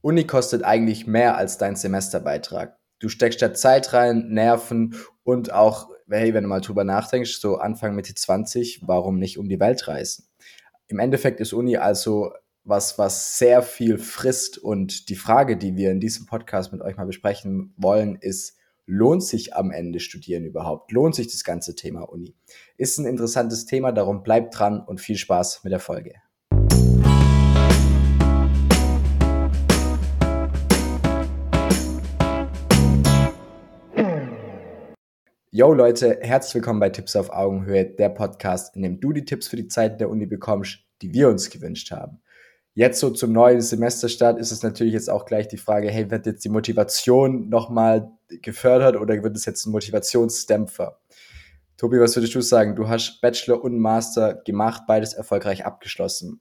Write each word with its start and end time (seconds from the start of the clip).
Uni 0.00 0.24
kostet 0.24 0.64
eigentlich 0.64 1.06
mehr 1.06 1.36
als 1.36 1.58
dein 1.58 1.76
Semesterbeitrag. 1.76 2.76
Du 3.00 3.08
steckst 3.08 3.42
da 3.42 3.54
Zeit 3.54 3.92
rein, 3.92 4.28
Nerven 4.28 4.96
und 5.22 5.52
auch, 5.52 5.88
hey, 6.08 6.34
wenn 6.34 6.44
du 6.44 6.48
mal 6.48 6.60
drüber 6.60 6.84
nachdenkst, 6.84 7.40
so 7.40 7.56
Anfang 7.56 7.94
Mitte 7.94 8.14
20, 8.14 8.82
warum 8.86 9.18
nicht 9.18 9.38
um 9.38 9.48
die 9.48 9.60
Welt 9.60 9.86
reisen? 9.88 10.26
Im 10.86 10.98
Endeffekt 10.98 11.40
ist 11.40 11.52
Uni 11.52 11.76
also 11.76 12.32
was, 12.64 12.98
was 12.98 13.38
sehr 13.38 13.62
viel 13.62 13.98
frisst 13.98 14.58
und 14.58 15.08
die 15.08 15.16
Frage, 15.16 15.56
die 15.56 15.76
wir 15.76 15.90
in 15.90 16.00
diesem 16.00 16.26
Podcast 16.26 16.72
mit 16.72 16.82
euch 16.82 16.96
mal 16.96 17.06
besprechen 17.06 17.74
wollen, 17.76 18.16
ist, 18.20 18.56
lohnt 18.86 19.22
sich 19.22 19.54
am 19.54 19.70
Ende 19.70 20.00
Studieren 20.00 20.44
überhaupt? 20.44 20.92
Lohnt 20.92 21.14
sich 21.14 21.28
das 21.28 21.44
ganze 21.44 21.74
Thema 21.74 22.02
Uni? 22.02 22.34
Ist 22.76 22.98
ein 22.98 23.06
interessantes 23.06 23.64
Thema, 23.66 23.92
darum 23.92 24.22
bleibt 24.22 24.58
dran 24.58 24.80
und 24.80 25.00
viel 25.00 25.16
Spaß 25.16 25.64
mit 25.64 25.72
der 25.72 25.80
Folge. 25.80 26.14
Yo 35.58 35.72
Leute, 35.72 36.20
herzlich 36.20 36.54
willkommen 36.54 36.78
bei 36.78 36.90
Tipps 36.90 37.16
auf 37.16 37.30
Augenhöhe, 37.30 37.84
der 37.84 38.10
Podcast, 38.10 38.76
in 38.76 38.82
dem 38.82 39.00
du 39.00 39.12
die 39.12 39.24
Tipps 39.24 39.48
für 39.48 39.56
die 39.56 39.66
Zeit 39.66 40.00
der 40.00 40.08
Uni 40.08 40.24
bekommst, 40.24 40.84
die 41.02 41.12
wir 41.12 41.28
uns 41.28 41.50
gewünscht 41.50 41.90
haben. 41.90 42.20
Jetzt 42.74 43.00
so 43.00 43.10
zum 43.10 43.32
neuen 43.32 43.60
Semesterstart 43.60 44.38
ist 44.38 44.52
es 44.52 44.62
natürlich 44.62 44.92
jetzt 44.92 45.10
auch 45.10 45.24
gleich 45.24 45.48
die 45.48 45.56
Frage, 45.56 45.90
hey, 45.90 46.12
wird 46.12 46.26
jetzt 46.26 46.44
die 46.44 46.48
Motivation 46.48 47.48
nochmal 47.48 48.08
gefördert 48.28 48.94
oder 48.94 49.20
wird 49.20 49.36
es 49.36 49.46
jetzt 49.46 49.66
ein 49.66 49.72
Motivationsdämpfer? 49.72 51.00
Tobi, 51.76 51.98
was 51.98 52.14
würdest 52.14 52.36
du 52.36 52.40
sagen? 52.40 52.76
Du 52.76 52.88
hast 52.88 53.20
Bachelor 53.20 53.64
und 53.64 53.80
Master 53.80 54.34
gemacht, 54.34 54.84
beides 54.86 55.12
erfolgreich 55.12 55.66
abgeschlossen. 55.66 56.40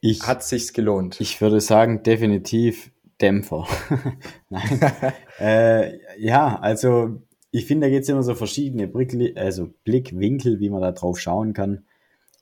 Ich, 0.00 0.26
Hat 0.26 0.42
sich's 0.42 0.72
gelohnt? 0.72 1.20
Ich 1.20 1.42
würde 1.42 1.60
sagen, 1.60 2.02
definitiv 2.02 2.92
Dämpfer. 3.20 3.66
Nein. 4.48 4.80
äh, 5.38 5.98
ja, 6.18 6.58
also 6.60 7.27
ich 7.50 7.66
finde, 7.66 7.86
da 7.86 7.90
gibt 7.90 8.02
es 8.02 8.08
immer 8.08 8.22
so 8.22 8.34
verschiedene 8.34 8.86
Blick, 8.88 9.36
also 9.36 9.70
Blickwinkel, 9.84 10.60
wie 10.60 10.70
man 10.70 10.82
da 10.82 10.92
drauf 10.92 11.18
schauen 11.18 11.52
kann, 11.52 11.84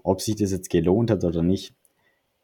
ob 0.03 0.21
sich 0.21 0.37
das 0.37 0.51
jetzt 0.51 0.71
gelohnt 0.71 1.11
hat 1.11 1.25
oder 1.25 1.43
nicht. 1.43 1.75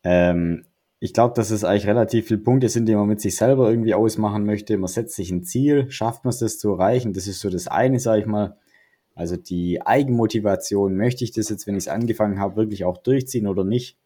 Ähm, 0.05 0.65
ich 1.01 1.13
glaube, 1.13 1.35
dass 1.35 1.51
es 1.51 1.65
eigentlich 1.65 1.89
relativ 1.89 2.29
viele 2.29 2.41
Punkte 2.41 2.69
sind, 2.69 2.87
die 2.87 2.95
man 2.95 3.09
mit 3.09 3.21
sich 3.21 3.37
selber 3.37 3.69
irgendwie 3.69 3.95
ausmachen 3.95 4.45
möchte. 4.45 4.77
Man 4.79 4.89
setzt 4.89 5.17
sich 5.17 5.33
ein 5.33 5.43
Ziel, 5.43 5.91
schafft 5.91 6.25
man 6.25 6.31
es, 6.31 6.39
das 6.39 6.59
zu 6.59 6.71
erreichen. 6.71 7.13
Das 7.13 7.27
ist 7.27 7.41
so 7.41 7.51
das 7.51 7.67
eine, 7.67 7.99
sage 7.99 8.21
ich 8.21 8.27
mal. 8.27 8.57
Also 9.15 9.37
die 9.37 9.85
Eigenmotivation, 9.85 10.97
möchte 10.97 11.25
ich 11.25 11.33
das 11.33 11.49
jetzt, 11.49 11.67
wenn 11.67 11.75
ich 11.75 11.85
es 11.85 11.89
angefangen 11.89 12.39
habe, 12.39 12.57
wirklich 12.57 12.85
auch 12.85 12.99
durchziehen 12.99 13.47
oder 13.47 13.65
nicht? 13.65 13.99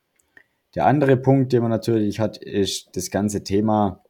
Der 0.75 0.87
andere 0.87 1.17
Punkt, 1.17 1.53
den 1.53 1.63
man 1.63 1.71
natürlich 1.71 2.19
hat, 2.19 2.39
ist 2.39 2.97
das 2.97 3.11
ganze 3.11 3.45
Thema, 3.45 4.03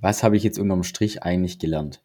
was 0.00 0.22
habe 0.22 0.36
ich 0.36 0.42
jetzt 0.42 0.58
unterm 0.58 0.82
Strich 0.82 1.22
eigentlich 1.22 1.58
gelernt? 1.58 2.03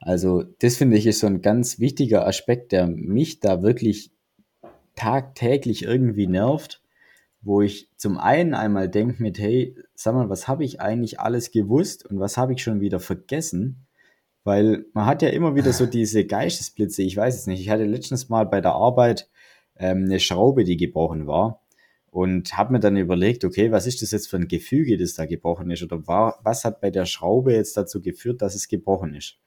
Also 0.00 0.42
das 0.60 0.76
finde 0.76 0.96
ich 0.96 1.06
ist 1.06 1.20
so 1.20 1.26
ein 1.26 1.42
ganz 1.42 1.78
wichtiger 1.78 2.26
Aspekt, 2.26 2.72
der 2.72 2.86
mich 2.86 3.40
da 3.40 3.62
wirklich 3.62 4.12
tagtäglich 4.94 5.82
irgendwie 5.82 6.26
nervt, 6.26 6.82
wo 7.42 7.62
ich 7.62 7.88
zum 7.96 8.18
einen 8.18 8.54
einmal 8.54 8.88
denke 8.88 9.22
mit, 9.22 9.38
hey, 9.38 9.76
sag 9.94 10.14
mal, 10.14 10.28
was 10.28 10.48
habe 10.48 10.64
ich 10.64 10.80
eigentlich 10.80 11.20
alles 11.20 11.50
gewusst 11.50 12.04
und 12.06 12.18
was 12.18 12.36
habe 12.36 12.54
ich 12.54 12.62
schon 12.62 12.80
wieder 12.80 13.00
vergessen? 13.00 13.86
Weil 14.44 14.86
man 14.92 15.06
hat 15.06 15.22
ja 15.22 15.28
immer 15.28 15.54
wieder 15.54 15.72
so 15.72 15.86
diese 15.86 16.24
Geistesblitze, 16.24 17.02
ich 17.02 17.16
weiß 17.16 17.36
es 17.36 17.46
nicht. 17.46 17.60
Ich 17.60 17.70
hatte 17.70 17.84
letztens 17.84 18.28
mal 18.28 18.44
bei 18.46 18.60
der 18.60 18.72
Arbeit 18.72 19.28
ähm, 19.76 20.04
eine 20.04 20.20
Schraube, 20.20 20.64
die 20.64 20.76
gebrochen 20.76 21.26
war 21.26 21.62
und 22.10 22.56
habe 22.56 22.72
mir 22.72 22.80
dann 22.80 22.96
überlegt, 22.96 23.44
okay, 23.44 23.70
was 23.70 23.86
ist 23.86 24.02
das 24.02 24.10
jetzt 24.10 24.28
für 24.28 24.36
ein 24.36 24.48
Gefüge, 24.48 24.96
das 24.96 25.14
da 25.14 25.26
gebrochen 25.26 25.70
ist 25.70 25.82
oder 25.82 26.06
war, 26.06 26.40
was 26.42 26.64
hat 26.64 26.80
bei 26.80 26.90
der 26.90 27.06
Schraube 27.06 27.52
jetzt 27.52 27.76
dazu 27.76 28.00
geführt, 28.00 28.42
dass 28.42 28.54
es 28.54 28.68
gebrochen 28.68 29.14
ist? 29.14 29.38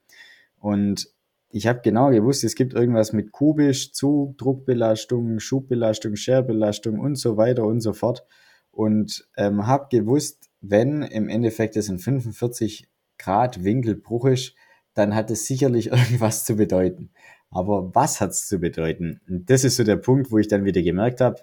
Und 0.60 1.10
ich 1.50 1.66
habe 1.68 1.82
genau 1.82 2.12
gewusst, 2.12 2.44
es 2.44 2.56
gibt 2.56 2.74
irgendwas 2.74 3.12
mit 3.12 3.32
kubisch, 3.32 3.92
Zug, 3.94 4.38
Druckbelastung, 4.38 5.40
Schubbelastung, 5.40 6.16
Scherbelastung 6.16 7.00
und 7.00 7.16
so 7.16 7.38
weiter 7.38 7.64
und 7.64 7.82
so 7.82 7.94
fort. 7.94 8.24
Und 8.72 9.28
ähm, 9.36 9.66
habe 9.66 9.88
gewusst, 9.90 10.50
wenn 10.62 11.02
im 11.02 11.28
Endeffekt 11.28 11.76
es 11.76 11.90
ein 11.90 12.00
45 12.00 12.88
Grad 13.18 13.64
Winkelbruch 13.64 14.26
ist, 14.26 14.56
dann 14.94 15.16
hat 15.16 15.32
es 15.32 15.46
sicherlich 15.46 15.88
irgendwas 15.92 16.46
zu 16.46 16.56
bedeuten. 16.56 17.12
Aber 17.50 17.94
was 17.96 18.22
hat 18.22 18.32
es 18.32 18.48
zu 18.48 18.60
bedeuten? 18.60 19.22
Und 19.28 19.50
das 19.50 19.64
ist 19.64 19.78
so 19.78 19.84
der 19.84 19.98
Punkt, 19.98 20.32
wo 20.32 20.38
ich 20.38 20.48
dann 20.48 20.66
wieder 20.66 20.84
gemerkt 20.84 21.20
habe, 21.22 21.42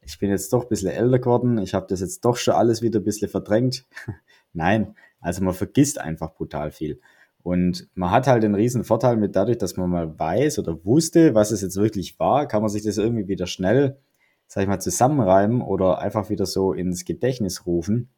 ich 0.00 0.18
bin 0.18 0.30
jetzt 0.30 0.52
doch 0.52 0.64
ein 0.64 0.68
bisschen 0.68 0.90
älter 0.90 1.18
geworden, 1.18 1.58
ich 1.58 1.74
habe 1.74 1.86
das 1.88 2.00
jetzt 2.00 2.24
doch 2.24 2.36
schon 2.36 2.54
alles 2.54 2.82
wieder 2.82 3.00
ein 3.00 3.04
bisschen 3.04 3.28
verdrängt. 3.28 3.86
Nein, 4.52 4.94
also 5.20 5.42
man 5.42 5.54
vergisst 5.54 5.98
einfach 5.98 6.34
brutal 6.34 6.70
viel. 6.70 7.00
Und 7.44 7.88
man 7.94 8.10
hat 8.10 8.26
halt 8.26 8.42
den 8.42 8.54
riesen 8.54 8.84
Vorteil 8.84 9.18
mit 9.18 9.36
dadurch, 9.36 9.58
dass 9.58 9.76
man 9.76 9.90
mal 9.90 10.18
weiß 10.18 10.58
oder 10.58 10.82
wusste, 10.82 11.34
was 11.34 11.50
es 11.50 11.60
jetzt 11.60 11.76
wirklich 11.76 12.18
war, 12.18 12.48
kann 12.48 12.62
man 12.62 12.70
sich 12.70 12.82
das 12.82 12.96
irgendwie 12.96 13.28
wieder 13.28 13.46
schnell, 13.46 13.98
sag 14.46 14.62
ich 14.62 14.68
mal, 14.68 14.80
zusammenreimen 14.80 15.60
oder 15.60 15.98
einfach 15.98 16.30
wieder 16.30 16.46
so 16.46 16.72
ins 16.72 17.04
Gedächtnis 17.04 17.66
rufen. 17.66 18.08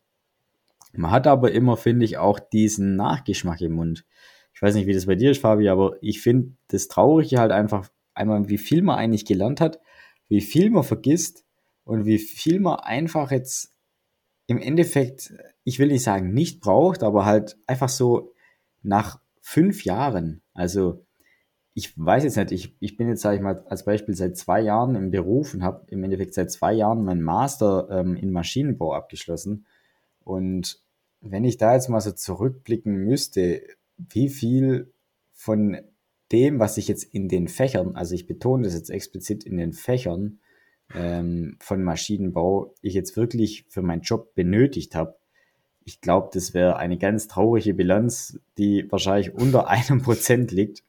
Man 0.93 1.11
hat 1.11 1.27
aber 1.27 1.51
immer, 1.51 1.77
finde 1.77 2.05
ich, 2.05 2.19
auch 2.19 2.39
diesen 2.39 2.95
Nachgeschmack 2.95 3.61
im 3.63 3.73
Mund. 3.73 4.07
Ich 4.55 4.63
weiß 4.63 4.77
nicht, 4.77 4.87
wie 4.87 4.95
das 4.95 5.07
bei 5.07 5.17
dir 5.17 5.33
ist, 5.33 5.41
Fabi, 5.41 5.69
aber 5.69 5.97
ich 6.03 6.23
finde 6.23 6.53
das 6.69 6.87
Traurige 6.87 7.41
halt 7.41 7.51
einfach 7.51 7.89
einmal, 8.15 8.49
wie 8.49 8.59
viel 8.59 8.81
man 8.81 8.97
eigentlich 8.97 9.25
gelernt 9.25 9.61
hat, 9.61 9.81
wie 10.29 10.41
viel 10.41 10.71
man 10.71 10.85
vergisst 10.85 11.45
und 11.83 12.07
wie 12.07 12.19
viel 12.19 12.61
man 12.61 12.79
einfach 12.79 13.33
jetzt 13.33 13.73
im 14.47 14.59
Endeffekt, 14.59 15.35
ich 15.65 15.81
will 15.81 15.89
nicht 15.89 16.05
sagen 16.05 16.33
nicht 16.33 16.61
braucht, 16.61 17.03
aber 17.03 17.27
halt 17.27 17.59
einfach 17.67 17.89
so 17.89 18.33
nach 18.87 19.21
fünf 19.41 19.85
Jahren, 19.85 20.43
also 20.55 21.05
ich 21.75 21.93
weiß 21.99 22.25
jetzt 22.25 22.37
nicht, 22.37 22.53
ich, 22.53 22.77
ich 22.81 22.97
bin 22.97 23.09
jetzt, 23.09 23.21
sage 23.21 23.37
ich 23.37 23.43
mal, 23.43 23.63
als 23.69 23.85
Beispiel 23.85 24.15
seit 24.15 24.39
zwei 24.39 24.63
Jahren 24.63 24.95
im 24.95 25.11
Beruf 25.11 25.53
und 25.53 25.63
habe 25.63 25.85
im 25.89 26.03
Endeffekt 26.03 26.33
seit 26.33 26.51
zwei 26.51 26.73
Jahren 26.73 27.05
meinen 27.05 27.23
Master 27.23 27.89
ähm, 27.91 28.17
in 28.17 28.33
Maschinenbau 28.33 28.95
abgeschlossen. 28.95 29.67
Und 30.25 30.81
wenn 31.21 31.45
ich 31.45 31.59
da 31.59 31.75
jetzt 31.75 31.89
mal 31.89 32.01
so 32.01 32.13
zurückblicken 32.13 32.95
müsste, 32.97 33.61
wie 33.99 34.31
viel 34.31 34.91
von 35.35 35.77
dem, 36.33 36.59
was 36.59 36.79
ich 36.79 36.89
jetzt 36.89 37.05
in 37.05 37.29
den 37.29 37.47
Fächern, 37.47 37.95
also 37.95 38.15
ich 38.15 38.27
betone 38.27 38.65
das 38.65 38.73
jetzt 38.73 38.91
explizit 38.91 39.45
in 39.45 39.59
den 39.59 39.75
Fächern 39.75 40.41
ähm, 40.95 41.57
von 41.61 41.83
Maschinenbau, 41.83 42.75
ich 42.81 42.95
jetzt 42.95 43.17
wirklich 43.17 43.67
für 43.69 43.83
meinen 43.83 44.03
Job 44.03 44.35
benötigt 44.35 44.95
habe, 44.95 45.19
ich 45.87 46.01
glaube, 46.01 46.31
das 46.35 46.53
wäre 46.53 46.77
eine 46.77 46.99
ganz 46.99 47.29
traurige 47.29 47.73
Bilanz, 47.73 48.41
die 48.59 48.91
wahrscheinlich 48.91 49.33
unter 49.33 49.69
einem 49.69 50.03
Prozent 50.03 50.51
liegt. 50.51 50.83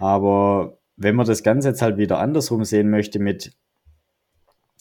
Aber 0.00 0.78
wenn 0.96 1.14
man 1.14 1.26
das 1.26 1.42
Ganze 1.42 1.68
jetzt 1.68 1.80
halt 1.80 1.96
wieder 1.96 2.18
andersrum 2.18 2.64
sehen 2.64 2.90
möchte 2.90 3.20
mit, 3.20 3.52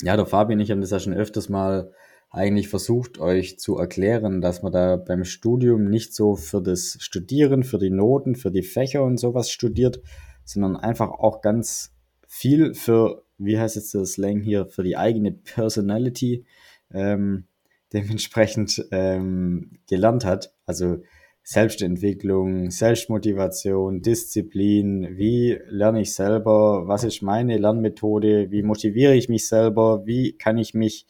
ja, 0.01 0.17
der 0.17 0.25
Fabian 0.25 0.59
ich 0.59 0.71
haben 0.71 0.81
das 0.81 0.89
ja 0.89 0.99
schon 0.99 1.13
öfters 1.13 1.47
mal 1.47 1.91
eigentlich 2.31 2.67
versucht, 2.67 3.19
euch 3.19 3.59
zu 3.59 3.77
erklären, 3.77 4.41
dass 4.41 4.63
man 4.63 4.71
da 4.71 4.95
beim 4.95 5.23
Studium 5.23 5.85
nicht 5.85 6.15
so 6.15 6.35
für 6.35 6.63
das 6.63 6.97
Studieren, 6.99 7.63
für 7.63 7.77
die 7.77 7.91
Noten, 7.91 8.35
für 8.35 8.49
die 8.49 8.63
Fächer 8.63 9.03
und 9.03 9.17
sowas 9.17 9.51
studiert, 9.51 10.01
sondern 10.43 10.75
einfach 10.75 11.11
auch 11.11 11.41
ganz 11.41 11.93
viel 12.27 12.73
für, 12.73 13.23
wie 13.37 13.59
heißt 13.59 13.75
jetzt 13.75 13.93
das 13.93 14.13
Slang 14.13 14.41
hier, 14.41 14.65
für 14.65 14.81
die 14.81 14.97
eigene 14.97 15.31
Personality. 15.31 16.45
Ähm, 16.91 17.45
dementsprechend 17.93 18.85
ähm, 18.91 19.79
gelernt 19.87 20.25
hat. 20.25 20.53
Also 20.65 20.97
Selbstentwicklung, 21.43 22.71
Selbstmotivation, 22.71 24.01
Disziplin, 24.01 25.17
wie 25.17 25.59
lerne 25.67 26.01
ich 26.01 26.13
selber, 26.13 26.87
was 26.87 27.03
ist 27.03 27.21
meine 27.21 27.57
Lernmethode, 27.57 28.49
wie 28.49 28.63
motiviere 28.63 29.13
ich 29.13 29.27
mich 29.27 29.47
selber, 29.47 30.05
wie 30.05 30.37
kann 30.37 30.57
ich 30.57 30.73
mich 30.73 31.05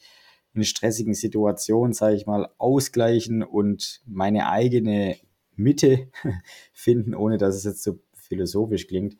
in 0.52 0.64
stressigen 0.64 1.14
Situationen, 1.14 1.92
sage 1.92 2.16
ich 2.16 2.26
mal, 2.26 2.48
ausgleichen 2.58 3.42
und 3.42 4.02
meine 4.06 4.48
eigene 4.48 5.16
Mitte 5.56 6.08
finden, 6.72 7.14
ohne 7.14 7.38
dass 7.38 7.54
es 7.54 7.64
jetzt 7.64 7.82
so 7.84 8.00
philosophisch 8.12 8.88
klingt. 8.88 9.16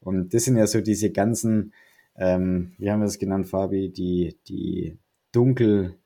Und 0.00 0.34
das 0.34 0.44
sind 0.44 0.56
ja 0.56 0.66
so 0.66 0.80
diese 0.80 1.10
ganzen, 1.10 1.72
ähm, 2.16 2.72
wie 2.78 2.90
haben 2.90 3.00
wir 3.00 3.06
das 3.06 3.18
genannt, 3.18 3.48
Fabi, 3.48 3.90
die, 3.90 4.38
die 4.48 4.98
dunkel 5.32 5.98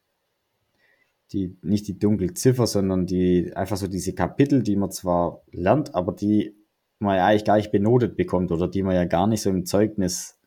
die, 1.33 1.57
nicht 1.63 1.89
die 1.89 1.99
dunkle 1.99 2.35
Ziffer, 2.35 2.67
sondern 2.67 3.07
die, 3.07 3.55
einfach 3.55 3.77
so 3.77 3.89
diese 3.89 4.15
Kapitel, 4.15 4.63
die 4.63 4.77
man 4.77 4.91
zwar 4.91 5.43
lernt, 5.51 5.95
aber 5.95 6.13
die 6.13 6.55
man 6.99 7.17
ja 7.17 7.27
eigentlich 7.27 7.45
gar 7.45 7.57
nicht 7.57 7.73
benotet 7.73 8.17
bekommt 8.17 8.53
oder 8.53 8.69
die 8.69 8.83
man 8.83 8.95
ja 8.95 9.05
gar 9.05 9.27
nicht 9.27 9.43
so 9.43 9.51
im 9.51 9.67
Zeugnis, 9.67 10.39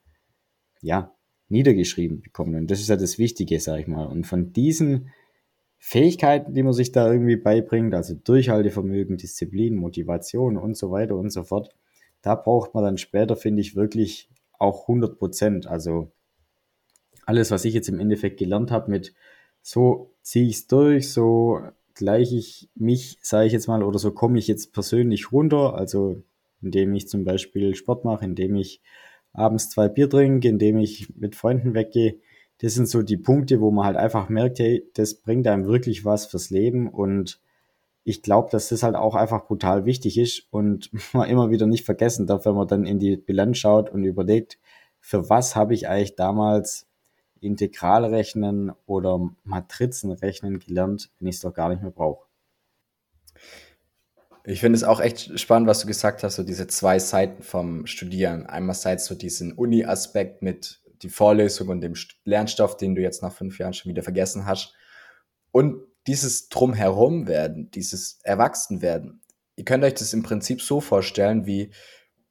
ja, 0.82 1.14
niedergeschrieben 1.50 2.22
bekommt. 2.22 2.56
Und 2.56 2.72
das 2.72 2.80
ist 2.80 2.90
ja 2.90 2.96
das 2.96 3.20
Wichtige, 3.20 3.60
sag 3.60 3.80
ich 3.80 3.88
mal. 3.88 4.06
Und 4.06 4.26
von 4.26 4.52
diesen 4.54 5.12
Fähigkeiten, 5.78 6.54
die 6.54 6.64
man 6.64 6.74
sich 6.74 6.92
da 6.92 7.12
irgendwie 7.12 7.36
beibringt, 7.36 7.94
also 7.94 8.16
Durchhaltevermögen, 8.16 9.18
Disziplin, 9.18 9.76
Motivation 9.76 10.58
und 10.58 10.76
so 10.76 10.92
weiter 10.92 11.16
und 11.16 11.30
so 11.30 11.44
fort, 11.44 11.70
da 12.22 12.34
braucht 12.36 12.74
man 12.74 12.84
dann 12.84 12.98
später, 12.98 13.36
finde 13.36 13.62
ich, 13.62 13.76
wirklich 13.76 14.30
auch 14.58 14.84
100 14.84 15.20
Prozent. 15.20 15.68
Also 15.68 16.12
alles, 17.26 17.52
was 17.52 17.66
ich 17.66 17.74
jetzt 17.74 17.90
im 17.90 18.00
Endeffekt 18.00 18.40
gelernt 18.40 18.72
habe 18.72 18.90
mit 18.90 19.14
so 19.62 20.15
ziehe 20.26 20.48
ich 20.48 20.56
es 20.56 20.68
durch, 20.68 21.14
so 21.14 21.62
gleiche 21.94 22.36
ich 22.36 22.68
mich, 22.74 23.20
sage 23.22 23.46
ich 23.46 23.54
jetzt 23.54 23.68
mal, 23.68 23.84
oder 23.84 24.00
so 24.00 24.12
komme 24.12 24.40
ich 24.40 24.48
jetzt 24.48 24.74
persönlich 24.74 25.32
runter, 25.32 25.76
also 25.76 26.24
indem 26.64 26.96
ich 26.96 27.08
zum 27.08 27.24
Beispiel 27.24 27.76
Sport 27.76 28.06
mache, 28.06 28.26
indem 28.26 28.56
ich 28.56 28.82
abends 29.34 29.70
zwei 29.70 29.88
Bier 29.88 30.10
trinke, 30.10 30.48
indem 30.48 30.80
ich 30.80 31.16
mit 31.16 31.36
Freunden 31.36 31.76
weggehe. 31.76 32.18
Das 32.58 32.74
sind 32.74 32.90
so 32.90 33.04
die 33.04 33.18
Punkte, 33.18 33.62
wo 33.62 33.70
man 33.70 33.86
halt 33.86 33.98
einfach 33.98 34.28
merkt, 34.28 34.58
hey, 34.58 34.84
das 34.96 35.14
bringt 35.14 35.46
einem 35.48 35.68
wirklich 35.68 36.06
was 36.06 36.26
fürs 36.26 36.50
Leben 36.50 36.90
und 36.90 37.40
ich 38.04 38.24
glaube, 38.24 38.50
dass 38.52 38.70
das 38.70 38.82
halt 38.82 38.96
auch 38.96 39.14
einfach 39.14 39.46
brutal 39.46 39.86
wichtig 39.86 40.18
ist 40.18 40.48
und 40.50 40.90
man 41.14 41.30
immer 41.30 41.52
wieder 41.52 41.68
nicht 41.68 41.86
vergessen 41.86 42.26
darf, 42.26 42.46
wenn 42.46 42.56
man 42.56 42.68
dann 42.68 42.86
in 42.88 42.98
die 42.98 43.16
Bilanz 43.16 43.60
schaut 43.60 43.92
und 43.92 44.04
überlegt, 44.04 44.58
für 45.00 45.30
was 45.30 45.56
habe 45.56 45.76
ich 45.76 45.88
eigentlich 45.88 46.16
damals 46.16 46.85
Integralrechnen 47.46 48.72
oder 48.86 49.30
Matrizenrechnen 49.44 50.60
gelernt, 50.60 51.12
wenn 51.20 51.28
ich 51.28 51.36
es 51.36 51.42
doch 51.42 51.54
gar 51.54 51.70
nicht 51.70 51.82
mehr 51.82 51.92
brauche. 51.92 52.26
Ich 54.48 54.60
finde 54.60 54.78
es 54.78 54.84
auch 54.84 55.00
echt 55.00 55.40
spannend, 55.40 55.68
was 55.68 55.80
du 55.80 55.88
gesagt 55.88 56.24
hast, 56.24 56.36
so 56.36 56.44
diese 56.44 56.68
zwei 56.68 57.00
Seiten 57.00 57.42
vom 57.42 57.88
Studieren. 57.88 58.46
Einerseits 58.46 59.06
so 59.06 59.16
diesen 59.16 59.54
Uni-Aspekt 59.54 60.44
mit 60.44 60.82
die 61.02 61.10
Vorlesung 61.10 61.70
und 61.70 61.82
dem 61.82 61.94
Lernstoff, 62.26 62.78
den 62.78 62.96
du 62.96 63.02
jetzt 63.02 63.24
nach 63.24 63.34
fünf 63.34 63.58
Jahren 63.58 63.74
schon 63.74 63.90
wieder 63.90 64.04
vergessen 64.04 64.46
hast. 64.46 64.74
Und 65.52 65.82
dieses 66.08 66.50
Drumherum 66.50 67.28
werden, 67.28 67.72
dieses 67.72 68.20
Erwachsenwerden. 68.24 69.22
Ihr 69.56 69.66
könnt 69.66 69.84
euch 69.84 69.96
das 69.96 70.14
im 70.14 70.22
Prinzip 70.22 70.62
so 70.62 70.80
vorstellen, 70.80 71.46
wie 71.46 71.72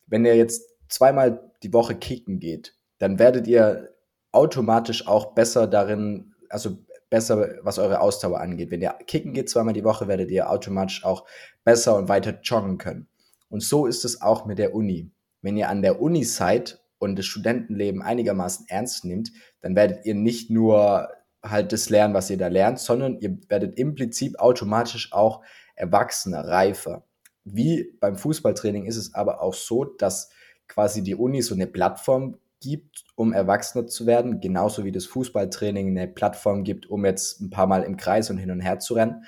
wenn 0.07 0.25
ihr 0.25 0.37
jetzt 0.37 0.63
zweimal 0.89 1.53
die 1.63 1.73
Woche 1.73 1.97
kicken 1.97 2.39
geht, 2.39 2.77
dann 2.99 3.19
werdet 3.19 3.47
ihr 3.47 3.94
automatisch 4.35 5.07
auch 5.07 5.35
besser 5.35 5.67
darin, 5.67 6.35
also 6.49 6.79
besser, 7.11 7.59
was 7.63 7.79
eure 7.79 8.01
Ausdauer 8.01 8.41
angeht. 8.41 8.71
Wenn 8.71 8.83
ihr 8.83 8.95
kicken 9.07 9.33
geht 9.33 9.49
zweimal 9.49 9.75
die 9.75 9.85
Woche, 9.85 10.09
werdet 10.09 10.31
ihr 10.31 10.51
automatisch 10.51 11.05
auch 11.05 11.25
besser 11.65 11.97
und 11.97 12.09
weiter 12.09 12.41
joggen 12.43 12.79
können. 12.79 13.07
Und 13.49 13.63
so 13.63 13.87
ist 13.87 14.05
es 14.05 14.21
auch 14.21 14.47
mit 14.47 14.59
der 14.59 14.75
Uni. 14.75 15.11
Wenn 15.43 15.57
ihr 15.57 15.69
an 15.69 15.83
der 15.83 16.01
Uni 16.01 16.25
seid 16.25 16.83
und 16.99 17.19
das 17.19 17.27
Studentenleben 17.27 18.03
einigermaßen 18.03 18.67
ernst 18.69 19.05
nimmt, 19.05 19.31
dann 19.61 19.77
werdet 19.77 20.05
ihr 20.07 20.15
nicht 20.15 20.51
nur 20.51 21.09
halt 21.43 21.73
das 21.73 21.91
lernen, 21.91 22.15
was 22.15 22.31
ihr 22.31 22.39
da 22.39 22.49
lernt, 22.49 22.79
sondern 22.79 23.21
ihr 23.21 23.39
werdet 23.49 23.79
implizit 23.79 24.41
automatisch 24.41 25.13
auch 25.13 25.43
erwachsener, 25.77 26.49
reifer. 26.49 27.05
Wie 27.45 27.93
beim 28.01 28.17
Fußballtraining 28.17 28.87
ist 28.87 28.97
es 28.97 29.15
aber 29.15 29.43
auch 29.43 29.55
so, 29.55 29.85
dass 29.85 30.31
quasi 30.67 31.03
die 31.03 31.15
Uni 31.15 31.43
so 31.43 31.55
eine 31.55 31.67
Plattform 31.67 32.39
gibt, 32.65 33.05
um 33.15 33.33
erwachsener 33.33 33.87
zu 33.87 34.07
werden, 34.07 34.41
genauso 34.41 34.85
wie 34.85 34.93
das 34.93 35.05
Fußballtraining 35.07 35.89
eine 35.89 36.09
Plattform 36.09 36.65
gibt, 36.65 36.89
um 36.89 37.05
jetzt 37.05 37.41
ein 37.41 37.51
paar 37.51 37.67
Mal 37.67 37.83
im 37.83 37.97
Kreis 37.97 38.31
und 38.31 38.39
hin 38.39 38.51
und 38.51 38.61
her 38.61 38.79
zu 38.79 38.95
rennen. 38.95 39.25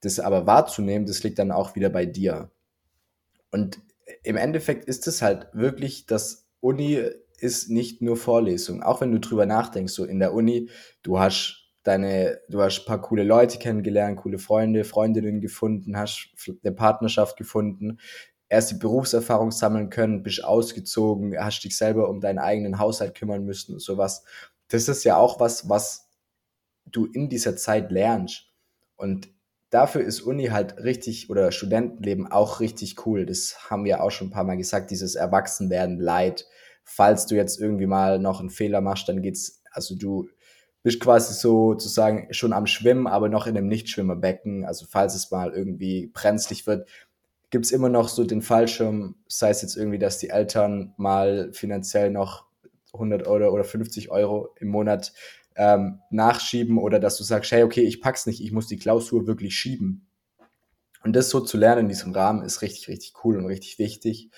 Das 0.00 0.18
aber 0.18 0.46
wahrzunehmen, 0.46 1.06
das 1.06 1.22
liegt 1.22 1.38
dann 1.38 1.52
auch 1.52 1.76
wieder 1.76 1.88
bei 1.88 2.04
dir. 2.04 2.50
Und 3.50 3.80
im 4.22 4.36
Endeffekt 4.36 4.86
ist 4.86 5.06
es 5.06 5.22
halt 5.22 5.46
wirklich, 5.52 6.06
dass 6.06 6.48
Uni 6.60 7.00
ist 7.38 7.70
nicht 7.70 8.02
nur 8.02 8.16
Vorlesung. 8.16 8.82
Auch 8.82 9.00
wenn 9.00 9.12
du 9.12 9.20
drüber 9.20 9.46
nachdenkst, 9.46 9.92
so 9.92 10.04
in 10.04 10.18
der 10.18 10.34
Uni, 10.34 10.68
du 11.02 11.18
hast 11.18 11.70
deine, 11.84 12.40
du 12.48 12.60
hast 12.60 12.80
ein 12.80 12.86
paar 12.86 13.00
coole 13.00 13.22
Leute 13.22 13.58
kennengelernt, 13.58 14.18
coole 14.18 14.38
Freunde, 14.38 14.84
Freundinnen 14.84 15.40
gefunden, 15.40 15.96
hast 15.96 16.30
eine 16.64 16.74
Partnerschaft 16.74 17.36
gefunden, 17.36 17.98
erst 18.54 18.70
die 18.70 18.76
Berufserfahrung 18.76 19.50
sammeln 19.50 19.90
können, 19.90 20.22
bist 20.22 20.44
ausgezogen, 20.44 21.36
hast 21.36 21.60
dich 21.64 21.76
selber 21.76 22.08
um 22.08 22.20
deinen 22.20 22.38
eigenen 22.38 22.78
Haushalt 22.78 23.16
kümmern 23.16 23.44
müssen 23.44 23.74
und 23.74 23.80
sowas. 23.80 24.22
Das 24.68 24.88
ist 24.88 25.02
ja 25.02 25.16
auch 25.16 25.40
was, 25.40 25.68
was 25.68 26.08
du 26.86 27.06
in 27.06 27.28
dieser 27.28 27.56
Zeit 27.56 27.90
lernst. 27.90 28.46
Und 28.94 29.28
dafür 29.70 30.02
ist 30.02 30.20
Uni 30.20 30.46
halt 30.46 30.78
richtig 30.78 31.30
oder 31.30 31.50
Studentenleben 31.50 32.30
auch 32.30 32.60
richtig 32.60 33.04
cool. 33.06 33.26
Das 33.26 33.70
haben 33.70 33.84
wir 33.84 34.02
auch 34.02 34.12
schon 34.12 34.28
ein 34.28 34.32
paar 34.32 34.44
Mal 34.44 34.56
gesagt, 34.56 34.92
dieses 34.92 35.16
Erwachsenwerden 35.16 35.98
leid. 35.98 36.46
Falls 36.84 37.26
du 37.26 37.34
jetzt 37.34 37.60
irgendwie 37.60 37.86
mal 37.86 38.20
noch 38.20 38.38
einen 38.38 38.50
Fehler 38.50 38.80
machst, 38.80 39.08
dann 39.08 39.20
geht's, 39.20 39.62
also 39.72 39.96
du 39.96 40.28
bist 40.84 41.00
quasi 41.00 41.34
sozusagen 41.34 42.32
schon 42.32 42.52
am 42.52 42.66
Schwimmen, 42.66 43.08
aber 43.08 43.28
noch 43.28 43.48
in 43.48 43.56
einem 43.56 43.66
Nichtschwimmerbecken. 43.66 44.64
Also 44.64 44.86
falls 44.88 45.16
es 45.16 45.32
mal 45.32 45.52
irgendwie 45.52 46.06
brenzlig 46.14 46.68
wird, 46.68 46.88
gibt 47.50 47.66
es 47.66 47.72
immer 47.72 47.88
noch 47.88 48.08
so 48.08 48.24
den 48.24 48.42
Fallschirm, 48.42 49.16
sei 49.28 49.50
es 49.50 49.62
jetzt 49.62 49.76
irgendwie, 49.76 49.98
dass 49.98 50.18
die 50.18 50.30
Eltern 50.30 50.94
mal 50.96 51.52
finanziell 51.52 52.10
noch 52.10 52.46
100 52.94 53.26
Euro 53.26 53.52
oder 53.52 53.64
50 53.64 54.10
Euro 54.10 54.54
im 54.58 54.68
Monat 54.68 55.12
ähm, 55.56 56.00
nachschieben 56.10 56.78
oder 56.78 56.98
dass 56.98 57.16
du 57.16 57.24
sagst, 57.24 57.52
hey, 57.52 57.62
okay, 57.62 57.82
ich 57.82 58.00
pack's 58.00 58.26
nicht, 58.26 58.40
ich 58.40 58.52
muss 58.52 58.66
die 58.66 58.76
Klausur 58.76 59.26
wirklich 59.26 59.54
schieben. 59.56 60.06
Und 61.04 61.14
das 61.14 61.28
so 61.28 61.40
zu 61.40 61.58
lernen 61.58 61.82
in 61.82 61.88
diesem 61.88 62.12
Rahmen 62.12 62.42
ist 62.42 62.62
richtig, 62.62 62.88
richtig 62.88 63.12
cool 63.24 63.36
und 63.36 63.46
richtig 63.46 63.78
wichtig. 63.78 64.30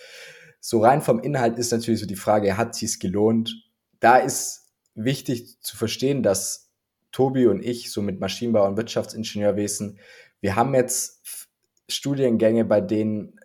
So 0.60 0.80
rein 0.80 1.00
vom 1.00 1.20
Inhalt 1.20 1.58
ist 1.58 1.70
natürlich 1.70 2.00
so 2.00 2.06
die 2.06 2.16
Frage, 2.16 2.56
hat 2.56 2.74
sich's 2.74 2.98
gelohnt? 2.98 3.70
Da 4.00 4.16
ist 4.16 4.72
wichtig 4.94 5.60
zu 5.60 5.76
verstehen, 5.76 6.22
dass 6.22 6.72
Tobi 7.12 7.46
und 7.46 7.64
ich 7.64 7.92
so 7.92 8.02
mit 8.02 8.20
Maschinenbau 8.20 8.66
und 8.66 8.76
Wirtschaftsingenieurwesen, 8.76 9.98
wir 10.40 10.56
haben 10.56 10.74
jetzt 10.74 11.45
Studiengänge, 11.88 12.64
bei 12.64 12.80
denen, 12.80 13.38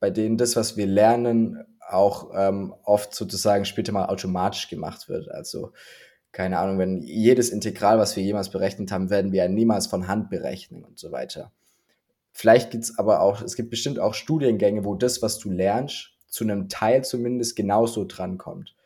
bei 0.00 0.10
denen 0.10 0.36
das, 0.36 0.56
was 0.56 0.76
wir 0.76 0.86
lernen, 0.86 1.64
auch 1.88 2.30
ähm, 2.34 2.74
oft 2.84 3.14
sozusagen 3.14 3.64
später 3.64 3.92
mal 3.92 4.06
automatisch 4.06 4.68
gemacht 4.68 5.08
wird. 5.08 5.30
Also 5.30 5.72
keine 6.32 6.58
Ahnung, 6.58 6.78
wenn 6.78 7.02
jedes 7.02 7.50
Integral, 7.50 7.98
was 7.98 8.14
wir 8.14 8.22
jemals 8.22 8.50
berechnet 8.50 8.92
haben, 8.92 9.10
werden 9.10 9.32
wir 9.32 9.44
ja 9.44 9.48
niemals 9.48 9.86
von 9.86 10.08
Hand 10.08 10.30
berechnen 10.30 10.84
und 10.84 10.98
so 10.98 11.10
weiter. 11.10 11.52
Vielleicht 12.32 12.70
gibt 12.70 12.84
es 12.84 12.98
aber 12.98 13.20
auch, 13.20 13.42
es 13.42 13.56
gibt 13.56 13.70
bestimmt 13.70 13.98
auch 13.98 14.14
Studiengänge, 14.14 14.84
wo 14.84 14.94
das, 14.94 15.22
was 15.22 15.38
du 15.38 15.50
lernst, 15.50 16.12
zu 16.28 16.44
einem 16.44 16.68
Teil 16.68 17.04
zumindest 17.04 17.56
genauso 17.56 18.04
drankommt. 18.04 18.76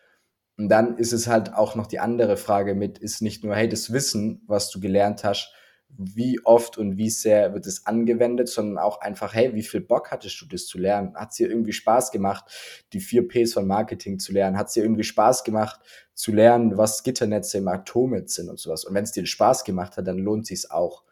Und 0.57 0.69
dann 0.69 0.97
ist 0.97 1.13
es 1.13 1.27
halt 1.27 1.55
auch 1.55 1.75
noch 1.75 1.87
die 1.87 1.99
andere 1.99 2.37
Frage 2.37 2.75
mit, 2.75 2.99
ist 2.99 3.21
nicht 3.21 3.43
nur, 3.43 3.57
hey, 3.57 3.69
das 3.69 3.93
Wissen, 3.93 4.43
was 4.47 4.71
du 4.71 4.81
gelernt 4.81 5.25
hast, 5.25 5.53
wie 5.97 6.41
oft 6.45 6.79
und 6.79 6.97
wie 6.97 7.11
sehr 7.11 7.53
wird 7.53 7.67
es 7.67 7.87
angewendet, 7.87 8.49
sondern 8.49 8.79
auch 8.79 9.01
einfach, 9.01 9.35
hey, 9.35 9.55
wie 9.55 9.63
viel 9.63 9.81
Bock 9.81 10.11
hattest 10.11 10.41
du 10.41 10.47
das 10.47 10.67
zu 10.67 10.79
lernen? 10.79 11.15
Hat 11.15 11.31
es 11.31 11.37
dir 11.37 11.51
irgendwie 11.51 11.73
Spaß 11.73 12.11
gemacht, 12.11 12.45
die 12.93 13.01
vier 13.01 13.29
Ps 13.29 13.53
von 13.53 13.67
Marketing 13.67 14.19
zu 14.19 14.33
lernen? 14.33 14.57
Hat 14.57 14.69
es 14.69 14.75
dir 14.75 14.83
irgendwie 14.83 15.05
Spaß 15.05 15.45
gemacht, 15.45 15.81
zu 16.15 16.33
lernen, 16.33 16.79
was 16.79 17.03
Gitternetze 17.03 17.59
im 17.59 17.69
Atomet 17.69 18.31
sind 18.31 18.49
und 18.49 18.59
sowas? 18.59 18.85
Und 18.85 18.95
wenn 18.95 19.05
es 19.05 19.13
dir 19.13 19.27
Spaß 19.27 19.65
gemacht 19.65 19.97
hat, 19.97 20.07
dann 20.07 20.19
lohnt 20.19 20.47
sich 20.47 20.71
auch. 20.71 21.05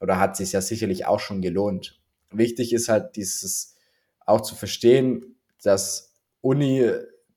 Oder 0.00 0.18
hat 0.18 0.36
sich 0.36 0.52
ja 0.52 0.60
sicherlich 0.60 1.06
auch 1.06 1.20
schon 1.20 1.42
gelohnt. 1.42 2.00
Wichtig 2.30 2.72
ist 2.72 2.88
halt 2.88 3.16
dieses 3.16 3.76
auch 4.24 4.40
zu 4.40 4.54
verstehen, 4.54 5.36
dass 5.62 6.14
Uni 6.40 6.90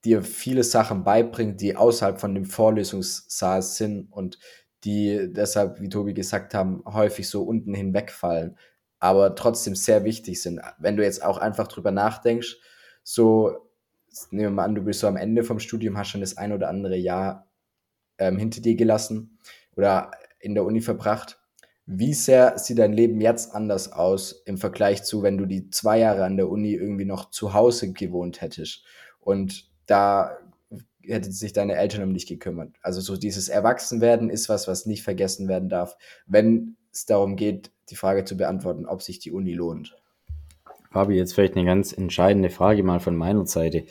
dir 0.04 0.24
viele 0.24 0.64
Sachen 0.64 1.04
beibringt, 1.04 1.62
die 1.62 1.76
außerhalb 1.76 2.20
von 2.20 2.34
dem 2.34 2.46
Vorlesungssaal 2.46 3.62
sind 3.62 4.12
und 4.12 4.40
die 4.86 5.34
deshalb, 5.34 5.82
wie 5.82 5.90
Tobi 5.90 6.14
gesagt 6.14 6.54
haben, 6.54 6.84
häufig 6.86 7.28
so 7.28 7.44
unten 7.44 7.74
hinwegfallen, 7.74 8.58
aber 9.00 9.36
trotzdem 9.36 9.76
sehr 9.76 10.04
wichtig 10.04 10.42
sind. 10.42 10.62
Wenn 10.78 10.96
du 10.96 11.04
jetzt 11.04 11.24
auch 11.24 11.38
einfach 11.38 11.68
drüber 11.68 11.92
nachdenkst, 11.92 12.58
so, 13.04 13.70
nehmen 14.30 14.44
wir 14.44 14.50
mal 14.52 14.64
an, 14.66 14.76
du 14.76 14.84
bist 14.84 15.00
so 15.00 15.08
am 15.08 15.18
Ende 15.18 15.44
vom 15.44 15.60
Studium, 15.60 15.98
hast 15.98 16.10
schon 16.10 16.22
das 16.22 16.38
ein 16.38 16.54
oder 16.54 16.70
andere 16.70 16.96
Jahr 16.96 17.48
ähm, 18.18 18.38
hinter 18.38 18.62
dir 18.62 18.76
gelassen 18.76 19.40
oder 19.76 20.12
in 20.40 20.54
der 20.54 20.64
Uni 20.64 20.82
verbracht. 20.82 21.40
Wie 21.88 22.14
sehr 22.14 22.58
sieht 22.58 22.80
dein 22.80 22.94
Leben 22.94 23.22
jetzt 23.22 23.54
anders 23.54 23.92
aus 23.92 24.44
im 24.46 24.58
Vergleich 24.58 25.04
zu, 25.04 25.22
wenn 25.22 25.38
du 25.38 25.46
die 25.46 25.70
zwei 25.70 26.00
Jahre 26.00 26.24
an 26.24 26.38
der 26.38 26.50
Uni 26.50 26.74
irgendwie 26.74 27.06
noch 27.06 27.30
zu 27.30 27.54
Hause 27.54 27.92
gewohnt 27.92 28.42
hättest 28.42 28.84
und 29.20 29.70
da 29.86 30.38
hätten 31.08 31.32
sich 31.32 31.54
deine 31.54 31.76
Eltern 31.76 32.04
um 32.04 32.14
dich 32.14 32.28
gekümmert. 32.28 32.76
Also 32.82 33.02
so 33.02 33.18
dieses 33.18 33.50
Erwachsenwerden 33.50 34.30
ist 34.30 34.50
was, 34.50 34.68
was 34.68 34.86
nicht 34.86 35.04
vergessen 35.04 35.48
werden 35.48 35.70
darf, 35.70 35.98
wenn 36.26 36.78
es 36.92 37.06
darum 37.06 37.36
geht, 37.36 37.72
die 37.90 37.96
Frage 37.96 38.26
zu 38.26 38.38
beantworten, 38.38 38.86
ob 38.86 39.02
sich 39.02 39.20
die 39.20 39.32
Uni 39.32 39.54
lohnt. 39.54 39.96
Fabi, 40.92 41.16
jetzt 41.16 41.34
vielleicht 41.34 41.58
eine 41.58 41.66
ganz 41.66 41.92
entscheidende 41.92 42.50
Frage 42.50 42.82
mal 42.82 43.00
von 43.00 43.18
meiner 43.18 43.46
Seite. 43.46 43.84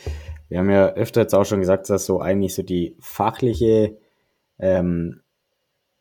Wir 0.48 0.58
haben 0.58 0.70
ja 0.70 0.92
öfter 0.94 1.20
jetzt 1.22 1.34
auch 1.34 1.44
schon 1.44 1.60
gesagt, 1.60 1.90
dass 1.90 2.06
so 2.06 2.20
eigentlich 2.20 2.54
so 2.54 2.62
die 2.62 2.96
fachliche, 2.98 3.98
ähm, 4.58 5.20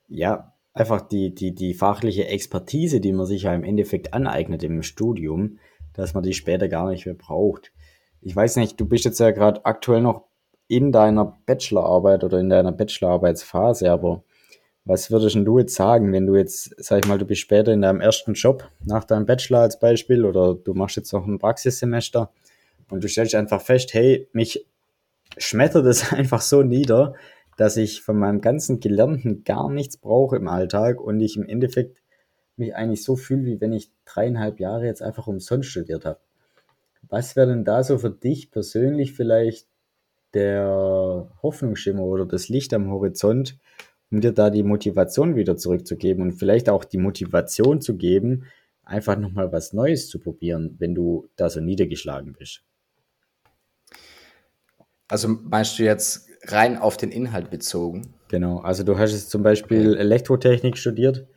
ja, 0.08 0.53
einfach 0.74 1.01
die, 1.01 1.36
die, 1.36 1.53
die 1.53 1.74
fachliche 1.74 2.27
Expertise, 2.27 3.00
die 3.00 3.13
man 3.13 3.25
sich 3.25 3.43
ja 3.43 3.53
im 3.53 3.63
Endeffekt 3.63 4.13
aneignet 4.13 4.63
im 4.63 4.82
Studium, 4.82 5.60
dass 5.93 6.13
man 6.13 6.24
die 6.24 6.34
später 6.34 6.67
gar 6.67 6.89
nicht 6.89 7.05
mehr 7.05 7.15
braucht. 7.15 7.72
Ich 8.22 8.36
weiß 8.36 8.55
nicht, 8.55 8.79
du 8.79 8.86
bist 8.86 9.05
jetzt 9.05 9.20
ja 9.20 9.32
gerade 9.32 9.65
aktuell 9.65 10.01
noch 10.01 10.27
in 10.75 10.92
deiner 10.92 11.38
Bachelorarbeit 11.46 12.24
oder 12.24 12.39
in 12.39 12.50
deiner 12.50 12.72
Bachelorarbeitsphase, 12.72 13.92
aber 13.92 14.24
was 14.86 15.12
würdest 15.12 15.36
du 15.36 15.60
jetzt 15.60 15.75
sagen, 15.75 16.12
wenn 16.12 16.25
du 16.25 16.36
jetzt, 16.36 16.75
sag 16.77 17.03
ich 17.03 17.08
mal, 17.10 17.18
du 17.18 17.25
bist 17.25 17.42
später 17.42 17.72
in 17.72 17.82
deinem 17.82 18.01
ersten 18.01 18.34
Job 18.34 18.70
nach 18.84 19.06
deinem 19.06 19.25
Bachelor 19.25 19.60
als 19.60 19.80
Beispiel 19.80 20.25
oder 20.25 20.56
du 20.56 20.74
machst 20.74 20.98
jetzt 20.98 21.13
noch 21.13 21.25
ein 21.25 21.39
Praxissemester 21.39 22.32
und 22.89 23.03
du 23.03 23.08
stellst 23.08 23.34
einfach 23.36 23.62
fest, 23.62 23.94
hey, 23.94 24.27
mich 24.34 24.65
schmettert 25.38 25.86
es 25.86 26.12
einfach 26.13 26.42
so 26.42 26.63
nieder, 26.63 27.15
dass 27.56 27.77
ich 27.77 28.01
von 28.01 28.18
meinem 28.18 28.42
ganzen 28.42 28.80
Gelernten 28.80 29.44
gar 29.44 29.70
nichts 29.70 29.98
brauche 29.98 30.36
im 30.36 30.48
Alltag 30.48 31.00
und 31.00 31.20
ich 31.22 31.38
im 31.38 31.48
Endeffekt 31.48 31.98
mich 32.58 32.75
eigentlich 32.75 33.03
so 33.03 33.15
fühle, 33.15 33.46
wie 33.46 33.62
wenn 33.62 33.74
ich 33.74 33.92
dreieinhalb 34.06 34.60
Jahre 34.60 34.86
jetzt 34.86 35.01
einfach 35.01 35.27
umsonst 35.27 35.70
studiert 35.70 36.06
habe. 36.06 36.20
Was 37.10 37.36
wäre 37.36 37.48
denn 37.48 37.63
da 37.63 37.84
so 37.84 37.98
für 37.98 38.10
dich 38.10 38.51
persönlich 38.51 39.13
vielleicht 39.13 39.68
der 40.34 41.30
Hoffnungsschimmer 41.42 42.04
oder 42.04 42.25
das 42.25 42.50
Licht 42.50 42.74
am 42.74 42.90
Horizont, 42.90 43.58
um 44.12 44.22
dir 44.22 44.32
da 44.32 44.50
die 44.50 44.63
Motivation 44.63 45.36
wieder 45.36 45.58
zurückzugeben 45.58 46.24
und 46.24 46.34
vielleicht 46.34 46.70
auch 46.70 46.84
die 46.84 46.98
Motivation 46.98 47.82
zu 47.82 47.98
geben, 47.98 48.46
einfach 48.84 49.18
nochmal 49.18 49.52
was 49.52 49.74
Neues 49.74 50.10
zu 50.10 50.20
probieren, 50.20 50.75
wenn 50.80 50.96
du 50.96 51.30
da 51.36 51.50
so 51.50 51.60
niedergeschlagen 51.60 52.34
bist? 52.34 52.63
Also 55.08 55.28
meinst 55.28 55.78
du 55.78 55.84
jetzt 55.84 56.28
rein 56.46 56.78
auf 56.78 56.98
den 56.98 57.12
Inhalt 57.12 57.50
bezogen? 57.50 58.13
Genau, 58.30 58.60
also 58.60 58.84
du 58.84 58.98
hast 58.98 59.12
jetzt 59.12 59.30
zum 59.30 59.44
Beispiel. 59.44 59.96
Elektrotechnik 59.96 60.78
studiert 60.78 61.28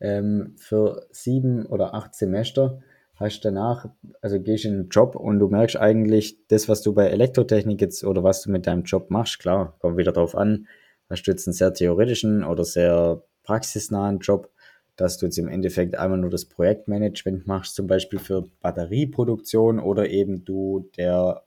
ähm, 0.00 0.54
für 0.56 1.06
sieben 1.10 1.66
oder 1.66 1.94
acht 1.94 2.14
Semester, 2.14 2.82
hast 3.20 3.42
danach, 3.42 3.86
also 4.22 4.40
gehst 4.40 4.64
in 4.64 4.72
einen 4.72 4.88
Job 4.88 5.14
und 5.14 5.38
du 5.38 5.48
merkst 5.48 5.76
eigentlich, 5.76 6.38
das, 6.48 6.68
was 6.68 6.80
du 6.80 6.94
bei 6.94 7.06
Elektrotechnik 7.06 7.80
jetzt 7.80 8.02
oder 8.02 8.24
was 8.24 8.42
du 8.42 8.50
mit 8.50 8.66
deinem 8.66 8.84
Job 8.84 9.10
machst, 9.10 9.38
klar, 9.38 9.76
kommt 9.78 9.98
wieder 9.98 10.12
drauf 10.12 10.34
an, 10.34 10.66
hast 11.10 11.24
du 11.24 11.30
jetzt 11.30 11.46
einen 11.46 11.54
sehr 11.54 11.74
theoretischen 11.74 12.42
oder 12.42 12.64
sehr 12.64 13.22
praxisnahen 13.44 14.20
Job, 14.20 14.50
dass 14.96 15.18
du 15.18 15.26
jetzt 15.26 15.38
im 15.38 15.48
Endeffekt 15.48 15.96
einmal 15.96 16.18
nur 16.18 16.30
das 16.30 16.46
Projektmanagement 16.46 17.46
machst, 17.46 17.74
zum 17.74 17.86
Beispiel 17.86 18.18
für 18.18 18.48
Batterieproduktion 18.62 19.78
oder 19.80 20.08
eben 20.08 20.44
du 20.44 20.90
der 20.96 21.42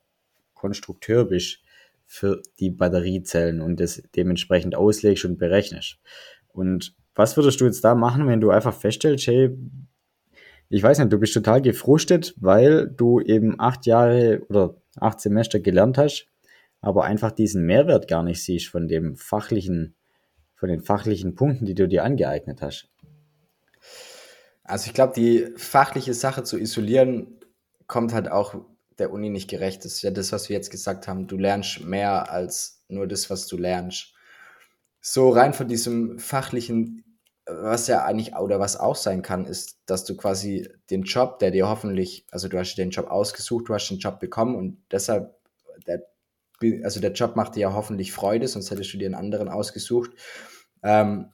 Konstrukteur 0.53 1.25
bist 1.25 1.59
für 2.05 2.41
die 2.59 2.69
Batteriezellen 2.69 3.61
und 3.61 3.79
das 3.79 4.03
dementsprechend 4.15 4.75
auslegst 4.75 5.25
und 5.25 5.39
berechnest. 5.39 5.97
Und 6.49 6.95
was 7.15 7.35
würdest 7.35 7.59
du 7.61 7.65
jetzt 7.65 7.83
da 7.83 7.95
machen, 7.95 8.27
wenn 8.27 8.41
du 8.41 8.51
einfach 8.51 8.73
feststellst, 8.73 9.25
hey, 9.27 9.57
ich 10.73 10.81
weiß 10.81 10.97
nicht, 10.97 11.13
du 11.13 11.19
bist 11.19 11.35
total 11.35 11.61
gefrustet, 11.61 12.33
weil 12.37 12.87
du 12.87 13.19
eben 13.19 13.59
acht 13.59 13.85
Jahre 13.85 14.41
oder 14.49 14.75
acht 14.99 15.19
Semester 15.21 15.59
gelernt 15.59 15.99
hast, 15.99 16.25
aber 16.81 17.03
einfach 17.03 17.31
diesen 17.31 17.67
Mehrwert 17.67 18.07
gar 18.07 18.23
nicht 18.23 18.43
siehst 18.43 18.69
von 18.69 18.87
dem 18.87 19.15
fachlichen, 19.15 19.93
von 20.55 20.69
den 20.69 20.81
fachlichen 20.81 21.35
Punkten, 21.35 21.65
die 21.65 21.75
du 21.75 21.87
dir 21.87 22.03
angeeignet 22.03 22.63
hast. 22.63 22.89
Also 24.63 24.87
ich 24.87 24.95
glaube, 24.95 25.13
die 25.15 25.47
fachliche 25.57 26.15
Sache 26.15 26.43
zu 26.43 26.57
isolieren, 26.57 27.39
kommt 27.85 28.11
halt 28.11 28.31
auch 28.31 28.55
der 28.97 29.11
Uni 29.11 29.29
nicht 29.29 29.49
gerecht. 29.49 29.85
Das 29.85 29.93
ist 29.93 30.01
ja 30.01 30.09
das, 30.09 30.31
was 30.31 30.49
wir 30.49 30.55
jetzt 30.55 30.71
gesagt 30.71 31.07
haben. 31.07 31.27
Du 31.27 31.37
lernst 31.37 31.85
mehr 31.85 32.31
als 32.31 32.83
nur 32.87 33.05
das, 33.05 33.29
was 33.29 33.45
du 33.45 33.57
lernst. 33.57 34.13
So 35.01 35.29
rein 35.29 35.53
von 35.53 35.67
diesem 35.67 36.17
fachlichen, 36.17 37.03
was 37.45 37.87
ja 37.87 38.05
eigentlich 38.05 38.35
oder 38.35 38.59
was 38.59 38.79
auch 38.79 38.95
sein 38.95 39.21
kann, 39.21 39.45
ist, 39.45 39.79
dass 39.85 40.05
du 40.05 40.15
quasi 40.15 40.69
den 40.89 41.03
Job, 41.03 41.39
der 41.39 41.51
dir 41.51 41.67
hoffentlich, 41.67 42.25
also 42.31 42.47
du 42.47 42.57
hast 42.57 42.75
den 42.75 42.91
Job 42.91 43.07
ausgesucht, 43.07 43.67
du 43.67 43.73
hast 43.73 43.89
den 43.89 43.99
Job 43.99 44.19
bekommen 44.19 44.55
und 44.55 44.77
deshalb, 44.91 45.35
der, 45.85 46.03
also 46.83 47.01
der 47.01 47.11
Job 47.11 47.35
macht 47.35 47.55
dir 47.55 47.61
ja 47.61 47.73
hoffentlich 47.73 48.13
Freude, 48.13 48.47
sonst 48.47 48.71
hättest 48.71 48.93
du 48.93 48.97
dir 48.97 49.07
einen 49.07 49.15
anderen 49.15 49.49
ausgesucht. 49.49 50.11
Ähm, 50.83 51.31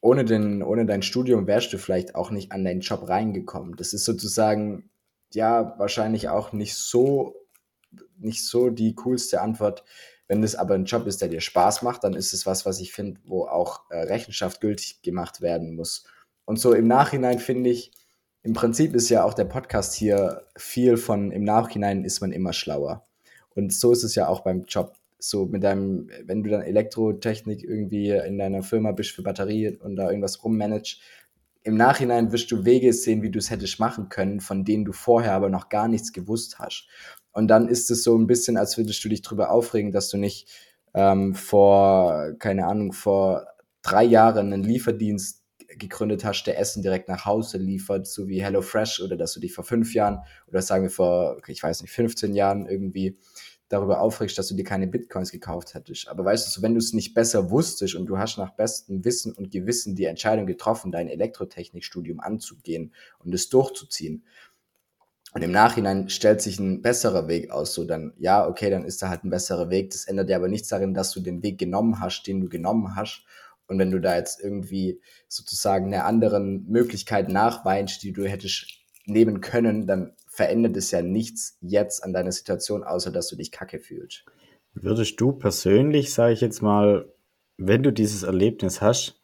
ohne, 0.00 0.24
den, 0.24 0.62
ohne 0.62 0.86
dein 0.86 1.02
Studium 1.02 1.46
wärst 1.46 1.72
du 1.72 1.78
vielleicht 1.78 2.14
auch 2.14 2.30
nicht 2.30 2.50
an 2.52 2.64
deinen 2.64 2.80
Job 2.80 3.08
reingekommen. 3.08 3.76
Das 3.76 3.92
ist 3.92 4.04
sozusagen 4.04 4.90
ja 5.32 5.78
wahrscheinlich 5.78 6.28
auch 6.28 6.52
nicht 6.52 6.74
so, 6.74 7.36
nicht 8.18 8.44
so 8.44 8.70
die 8.70 8.94
coolste 8.94 9.40
Antwort. 9.40 9.84
Wenn 10.32 10.40
das 10.40 10.54
aber 10.54 10.72
ein 10.72 10.86
Job 10.86 11.06
ist, 11.06 11.20
der 11.20 11.28
dir 11.28 11.42
Spaß 11.42 11.82
macht, 11.82 12.04
dann 12.04 12.14
ist 12.14 12.32
es 12.32 12.46
was, 12.46 12.64
was 12.64 12.80
ich 12.80 12.94
finde, 12.94 13.20
wo 13.26 13.44
auch 13.44 13.82
äh, 13.90 13.98
Rechenschaft 13.98 14.62
gültig 14.62 15.02
gemacht 15.02 15.42
werden 15.42 15.76
muss. 15.76 16.06
Und 16.46 16.58
so 16.58 16.72
im 16.72 16.86
Nachhinein 16.86 17.38
finde 17.38 17.68
ich, 17.68 17.92
im 18.42 18.54
Prinzip 18.54 18.94
ist 18.94 19.10
ja 19.10 19.24
auch 19.24 19.34
der 19.34 19.44
Podcast 19.44 19.92
hier 19.92 20.46
viel 20.56 20.96
von 20.96 21.32
im 21.32 21.44
Nachhinein 21.44 22.06
ist 22.06 22.22
man 22.22 22.32
immer 22.32 22.54
schlauer. 22.54 23.06
Und 23.54 23.74
so 23.74 23.92
ist 23.92 24.04
es 24.04 24.14
ja 24.14 24.26
auch 24.26 24.40
beim 24.40 24.62
Job. 24.62 24.94
So 25.18 25.44
mit 25.44 25.64
deinem, 25.64 26.08
wenn 26.24 26.42
du 26.42 26.48
dann 26.48 26.62
Elektrotechnik 26.62 27.62
irgendwie 27.62 28.08
in 28.12 28.38
deiner 28.38 28.62
Firma 28.62 28.92
bist 28.92 29.10
für 29.10 29.22
Batterie 29.22 29.76
und 29.76 29.96
da 29.96 30.08
irgendwas 30.08 30.42
rummanagst, 30.42 30.98
im 31.62 31.76
Nachhinein 31.76 32.32
wirst 32.32 32.50
du 32.50 32.64
Wege 32.64 32.94
sehen, 32.94 33.20
wie 33.20 33.30
du 33.30 33.38
es 33.38 33.50
hättest 33.50 33.78
machen 33.78 34.08
können, 34.08 34.40
von 34.40 34.64
denen 34.64 34.86
du 34.86 34.92
vorher 34.92 35.34
aber 35.34 35.50
noch 35.50 35.68
gar 35.68 35.88
nichts 35.88 36.14
gewusst 36.14 36.58
hast. 36.58 36.88
Und 37.32 37.48
dann 37.48 37.68
ist 37.68 37.90
es 37.90 38.02
so 38.02 38.16
ein 38.16 38.26
bisschen, 38.26 38.56
als 38.56 38.76
würdest 38.76 39.02
du 39.04 39.08
dich 39.08 39.22
darüber 39.22 39.50
aufregen, 39.50 39.92
dass 39.92 40.08
du 40.10 40.18
nicht 40.18 40.48
ähm, 40.94 41.34
vor, 41.34 42.32
keine 42.38 42.66
Ahnung, 42.66 42.92
vor 42.92 43.46
drei 43.82 44.04
Jahren 44.04 44.52
einen 44.52 44.62
Lieferdienst 44.62 45.42
gegründet 45.78 46.24
hast, 46.24 46.44
der 46.44 46.58
Essen 46.58 46.82
direkt 46.82 47.08
nach 47.08 47.24
Hause 47.24 47.58
liefert, 47.58 48.06
so 48.06 48.28
wie 48.28 48.42
HelloFresh, 48.42 49.00
oder 49.00 49.16
dass 49.16 49.32
du 49.32 49.40
dich 49.40 49.54
vor 49.54 49.64
fünf 49.64 49.94
Jahren 49.94 50.20
oder 50.46 50.60
sagen 50.60 50.84
wir 50.84 50.90
vor, 50.90 51.40
ich 51.46 51.62
weiß 51.62 51.82
nicht, 51.82 51.92
15 51.92 52.34
Jahren 52.34 52.66
irgendwie 52.66 53.18
darüber 53.72 54.00
aufregst, 54.00 54.36
dass 54.36 54.48
du 54.48 54.54
dir 54.54 54.64
keine 54.64 54.86
Bitcoins 54.86 55.32
gekauft 55.32 55.72
hättest. 55.72 56.08
Aber 56.08 56.24
weißt 56.24 56.46
du, 56.46 56.50
so, 56.50 56.62
wenn 56.62 56.74
du 56.74 56.78
es 56.78 56.92
nicht 56.92 57.14
besser 57.14 57.50
wusstest 57.50 57.94
und 57.94 58.06
du 58.06 58.18
hast 58.18 58.36
nach 58.36 58.54
bestem 58.54 59.02
Wissen 59.04 59.32
und 59.32 59.50
Gewissen 59.50 59.96
die 59.96 60.04
Entscheidung 60.04 60.46
getroffen, 60.46 60.92
dein 60.92 61.08
Elektrotechnikstudium 61.08 62.20
anzugehen 62.20 62.92
und 63.18 63.34
es 63.34 63.48
durchzuziehen, 63.48 64.24
und 65.34 65.42
im 65.42 65.50
Nachhinein 65.50 66.10
stellt 66.10 66.42
sich 66.42 66.58
ein 66.60 66.82
besserer 66.82 67.26
Weg 67.26 67.50
aus, 67.50 67.72
so 67.72 67.84
dann, 67.84 68.12
ja, 68.18 68.46
okay, 68.46 68.68
dann 68.68 68.84
ist 68.84 69.00
da 69.00 69.08
halt 69.08 69.24
ein 69.24 69.30
besserer 69.30 69.70
Weg. 69.70 69.90
Das 69.90 70.04
ändert 70.04 70.28
ja 70.28 70.36
aber 70.36 70.48
nichts 70.48 70.68
darin, 70.68 70.92
dass 70.92 71.10
du 71.12 71.20
den 71.20 71.42
Weg 71.42 71.58
genommen 71.58 72.00
hast, 72.00 72.24
den 72.24 72.40
du 72.40 72.48
genommen 72.50 72.96
hast. 72.96 73.24
Und 73.66 73.78
wenn 73.78 73.90
du 73.90 73.98
da 73.98 74.16
jetzt 74.16 74.40
irgendwie 74.40 75.00
sozusagen 75.28 75.86
eine 75.86 76.04
anderen 76.04 76.66
Möglichkeit 76.68 77.30
nachweinst, 77.30 78.02
die 78.02 78.12
du 78.12 78.28
hättest 78.28 78.66
nehmen 79.06 79.40
können, 79.40 79.86
dann 79.86 80.12
verändert 80.28 80.76
es 80.76 80.90
ja 80.90 81.00
nichts 81.00 81.56
jetzt 81.62 82.04
an 82.04 82.12
deiner 82.12 82.32
Situation, 82.32 82.84
außer 82.84 83.10
dass 83.10 83.28
du 83.28 83.36
dich 83.36 83.50
kacke 83.50 83.78
fühlst. 83.78 84.26
Würdest 84.74 85.18
du 85.18 85.32
persönlich, 85.32 86.12
sage 86.12 86.34
ich 86.34 86.42
jetzt 86.42 86.60
mal, 86.60 87.10
wenn 87.56 87.82
du 87.82 87.90
dieses 87.90 88.22
Erlebnis 88.22 88.82
hast, 88.82 89.22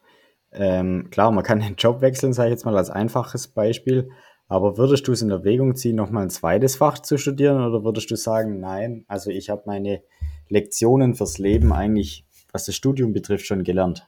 ähm, 0.51 1.09
klar, 1.11 1.31
man 1.31 1.43
kann 1.43 1.59
den 1.59 1.75
Job 1.75 2.01
wechseln, 2.01 2.33
sage 2.33 2.49
ich 2.49 2.53
jetzt 2.53 2.65
mal 2.65 2.77
als 2.77 2.89
einfaches 2.89 3.47
Beispiel, 3.47 4.09
aber 4.49 4.77
würdest 4.77 5.07
du 5.07 5.11
es 5.11 5.21
in 5.21 5.29
Erwägung 5.29 5.75
ziehen, 5.75 5.95
nochmal 5.95 6.23
ein 6.23 6.31
zweites 6.31 6.75
Fach 6.75 6.97
zu 6.99 7.17
studieren 7.17 7.63
oder 7.63 7.83
würdest 7.83 8.09
du 8.09 8.15
sagen, 8.15 8.59
nein, 8.59 9.05
also 9.07 9.29
ich 9.29 9.51
habe 9.51 9.63
meine 9.67 10.01
Lektionen 10.49 11.13
fürs 11.13 11.37
Leben 11.37 11.71
eigentlich, 11.71 12.25
was 12.51 12.65
das 12.65 12.75
Studium 12.75 13.13
betrifft, 13.13 13.45
schon 13.45 13.63
gelernt? 13.63 14.07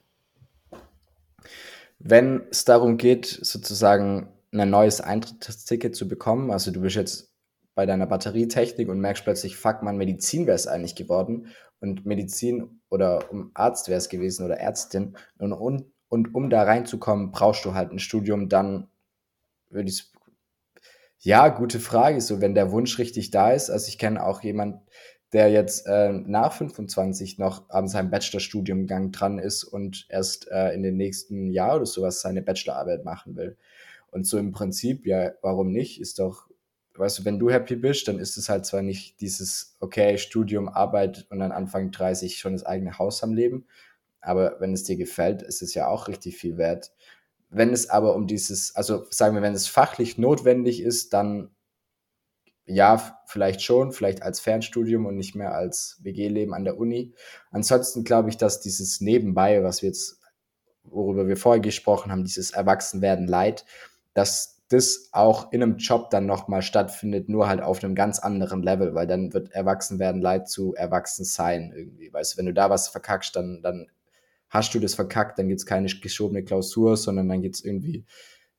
Wenn 1.99 2.41
es 2.49 2.65
darum 2.65 2.97
geht, 2.97 3.27
sozusagen 3.27 4.29
ein 4.51 4.71
neues 4.71 4.99
Eintrittsticket 4.99 5.95
zu 5.95 6.07
bekommen. 6.07 6.49
Also 6.49 6.71
du 6.71 6.81
bist 6.81 6.95
jetzt 6.95 7.31
bei 7.75 7.85
deiner 7.85 8.07
Batterietechnik 8.07 8.89
und 8.89 8.99
merkst 8.99 9.23
plötzlich, 9.23 9.55
fuck 9.55 9.83
man, 9.83 9.97
Medizin 9.97 10.47
wäre 10.47 10.55
es 10.55 10.65
eigentlich 10.65 10.95
geworden. 10.95 11.49
Und 11.79 12.07
Medizin 12.07 12.81
oder 12.89 13.31
um 13.31 13.51
Arzt 13.53 13.87
wäre 13.87 13.99
es 13.99 14.09
gewesen 14.09 14.43
oder 14.43 14.57
Ärztin. 14.57 15.15
Und, 15.37 15.53
und, 15.53 15.85
und 16.09 16.33
um 16.33 16.49
da 16.49 16.63
reinzukommen, 16.63 17.31
brauchst 17.31 17.63
du 17.63 17.75
halt 17.75 17.91
ein 17.91 17.99
Studium. 17.99 18.49
Dann 18.49 18.87
würde 19.69 19.89
ich 19.89 20.11
ja, 21.21 21.47
gute 21.49 21.79
Frage. 21.79 22.19
So, 22.21 22.41
wenn 22.41 22.55
der 22.55 22.71
Wunsch 22.71 22.97
richtig 22.99 23.31
da 23.31 23.51
ist. 23.51 23.69
Also 23.69 23.87
ich 23.87 23.97
kenne 23.97 24.23
auch 24.25 24.41
jemand, 24.43 24.81
der 25.33 25.49
jetzt 25.49 25.87
äh, 25.87 26.11
nach 26.11 26.51
25 26.53 27.37
noch 27.37 27.69
an 27.69 27.87
seinem 27.87 28.09
Bachelorstudiumgang 28.09 29.11
dran 29.11 29.39
ist 29.39 29.63
und 29.63 30.05
erst 30.09 30.49
äh, 30.51 30.73
in 30.73 30.83
den 30.83 30.97
nächsten 30.97 31.49
Jahr 31.51 31.77
oder 31.77 31.85
sowas 31.85 32.21
seine 32.21 32.41
Bachelorarbeit 32.41 33.05
machen 33.05 33.35
will. 33.35 33.57
Und 34.11 34.27
so 34.27 34.37
im 34.37 34.51
Prinzip, 34.51 35.05
ja, 35.05 35.31
warum 35.41 35.71
nicht? 35.71 36.01
Ist 36.01 36.19
doch, 36.19 36.49
weißt 36.95 37.19
du, 37.19 37.25
wenn 37.25 37.39
du 37.39 37.49
happy 37.49 37.77
bist, 37.77 38.07
dann 38.09 38.19
ist 38.19 38.37
es 38.37 38.49
halt 38.49 38.65
zwar 38.65 38.81
nicht 38.81 39.21
dieses, 39.21 39.77
okay, 39.79 40.17
Studium, 40.17 40.67
Arbeit 40.67 41.27
und 41.29 41.39
dann 41.39 41.53
Anfang 41.53 41.91
30 41.91 42.37
schon 42.37 42.53
das 42.53 42.65
eigene 42.65 42.99
Haus 42.99 43.23
am 43.23 43.33
Leben, 43.33 43.67
aber 44.19 44.57
wenn 44.59 44.73
es 44.73 44.83
dir 44.83 44.97
gefällt, 44.97 45.41
ist 45.41 45.61
es 45.61 45.73
ja 45.73 45.87
auch 45.87 46.07
richtig 46.07 46.37
viel 46.37 46.57
wert. 46.57 46.91
Wenn 47.51 47.73
es 47.73 47.89
aber 47.89 48.15
um 48.15 48.27
dieses, 48.27 48.75
also 48.75 49.05
sagen 49.09 49.35
wir, 49.35 49.41
wenn 49.41 49.53
es 49.53 49.67
fachlich 49.67 50.17
notwendig 50.17 50.81
ist, 50.81 51.13
dann 51.13 51.51
ja, 52.65 53.19
vielleicht 53.25 53.61
schon, 53.61 53.91
vielleicht 53.91 54.23
als 54.23 54.39
Fernstudium 54.39 55.05
und 55.05 55.17
nicht 55.17 55.35
mehr 55.35 55.53
als 55.53 55.99
WG-Leben 56.01 56.53
an 56.53 56.63
der 56.63 56.77
Uni. 56.77 57.13
Ansonsten 57.51 58.03
glaube 58.03 58.29
ich, 58.29 58.37
dass 58.37 58.61
dieses 58.61 59.01
Nebenbei, 59.01 59.63
was 59.63 59.81
wir 59.81 59.89
jetzt, 59.89 60.19
worüber 60.83 61.27
wir 61.27 61.37
vorher 61.37 61.61
gesprochen 61.61 62.11
haben, 62.11 62.23
dieses 62.23 62.51
Erwachsenwerden 62.51 63.27
Leid, 63.27 63.65
dass 64.13 64.61
das 64.69 65.09
auch 65.11 65.51
in 65.51 65.61
einem 65.61 65.77
Job 65.77 66.11
dann 66.11 66.25
nochmal 66.25 66.61
stattfindet, 66.61 67.27
nur 67.27 67.47
halt 67.49 67.61
auf 67.61 67.83
einem 67.83 67.93
ganz 67.93 68.19
anderen 68.19 68.63
Level, 68.63 68.95
weil 68.95 69.07
dann 69.07 69.33
wird 69.33 69.51
erwachsen 69.51 69.99
werden 69.99 70.21
leid 70.21 70.49
zu 70.49 70.73
erwachsen 70.75 71.25
sein 71.25 71.73
irgendwie. 71.75 72.13
Weißt 72.13 72.33
du, 72.33 72.37
wenn 72.37 72.45
du 72.45 72.53
da 72.53 72.69
was 72.69 72.87
verkackst, 72.87 73.35
dann, 73.35 73.61
dann 73.61 73.87
hast 74.51 74.75
du 74.75 74.79
das 74.79 74.93
verkackt, 74.93 75.39
dann 75.39 75.47
gibt's 75.47 75.65
keine 75.65 75.87
geschobene 75.87 76.43
Klausur, 76.43 76.97
sondern 76.97 77.29
dann 77.29 77.41
gibt's 77.41 77.61
irgendwie, 77.61 78.05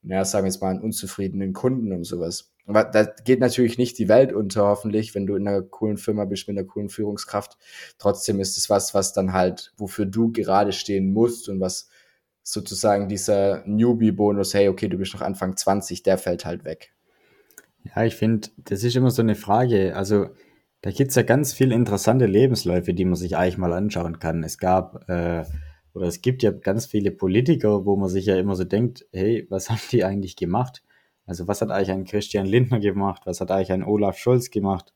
naja, 0.02 0.24
sagen 0.24 0.44
wir 0.44 0.50
jetzt 0.50 0.60
mal, 0.60 0.70
einen 0.70 0.80
unzufriedenen 0.80 1.52
Kunden 1.52 1.92
und 1.92 2.04
sowas. 2.04 2.52
Aber 2.66 2.84
da 2.84 3.04
geht 3.04 3.40
natürlich 3.40 3.76
nicht 3.76 3.98
die 3.98 4.08
Welt 4.08 4.32
unter, 4.32 4.64
hoffentlich, 4.66 5.14
wenn 5.14 5.26
du 5.26 5.34
in 5.34 5.46
einer 5.46 5.62
coolen 5.62 5.98
Firma 5.98 6.24
bist 6.24 6.48
mit 6.48 6.56
einer 6.56 6.66
coolen 6.66 6.88
Führungskraft. 6.88 7.58
Trotzdem 7.98 8.40
ist 8.40 8.56
es 8.56 8.70
was, 8.70 8.94
was 8.94 9.12
dann 9.12 9.32
halt, 9.32 9.72
wofür 9.76 10.06
du 10.06 10.32
gerade 10.32 10.72
stehen 10.72 11.12
musst 11.12 11.48
und 11.48 11.60
was 11.60 11.88
sozusagen 12.42 13.08
dieser 13.08 13.62
Newbie-Bonus, 13.66 14.54
hey, 14.54 14.68
okay, 14.68 14.88
du 14.88 14.96
bist 14.96 15.14
noch 15.14 15.22
Anfang 15.22 15.56
20, 15.56 16.02
der 16.02 16.18
fällt 16.18 16.44
halt 16.44 16.64
weg. 16.64 16.92
Ja, 17.84 18.04
ich 18.04 18.16
finde, 18.16 18.48
das 18.56 18.82
ist 18.84 18.96
immer 18.96 19.10
so 19.10 19.22
eine 19.22 19.34
Frage. 19.34 19.94
Also, 19.96 20.28
da 20.82 20.90
gibt 20.90 21.10
es 21.10 21.16
ja 21.16 21.22
ganz 21.22 21.52
viele 21.52 21.74
interessante 21.74 22.26
Lebensläufe, 22.26 22.94
die 22.94 23.04
man 23.04 23.16
sich 23.16 23.36
eigentlich 23.36 23.58
mal 23.58 23.72
anschauen 23.72 24.18
kann. 24.18 24.42
Es 24.42 24.58
gab 24.58 25.08
äh, 25.08 25.44
oder 25.94 26.06
es 26.06 26.22
gibt 26.22 26.42
ja 26.42 26.50
ganz 26.50 26.86
viele 26.86 27.10
Politiker, 27.10 27.84
wo 27.84 27.96
man 27.96 28.08
sich 28.08 28.26
ja 28.26 28.36
immer 28.36 28.56
so 28.56 28.64
denkt, 28.64 29.06
hey, 29.12 29.46
was 29.50 29.70
haben 29.70 29.80
die 29.90 30.04
eigentlich 30.04 30.36
gemacht? 30.36 30.82
Also 31.26 31.48
was 31.48 31.60
hat 31.60 31.70
eigentlich 31.70 31.92
ein 31.92 32.04
Christian 32.04 32.46
Lindner 32.46 32.80
gemacht? 32.80 33.22
Was 33.26 33.40
hat 33.40 33.50
eigentlich 33.50 33.72
ein 33.72 33.84
Olaf 33.84 34.18
Scholz 34.18 34.50
gemacht? 34.50 34.92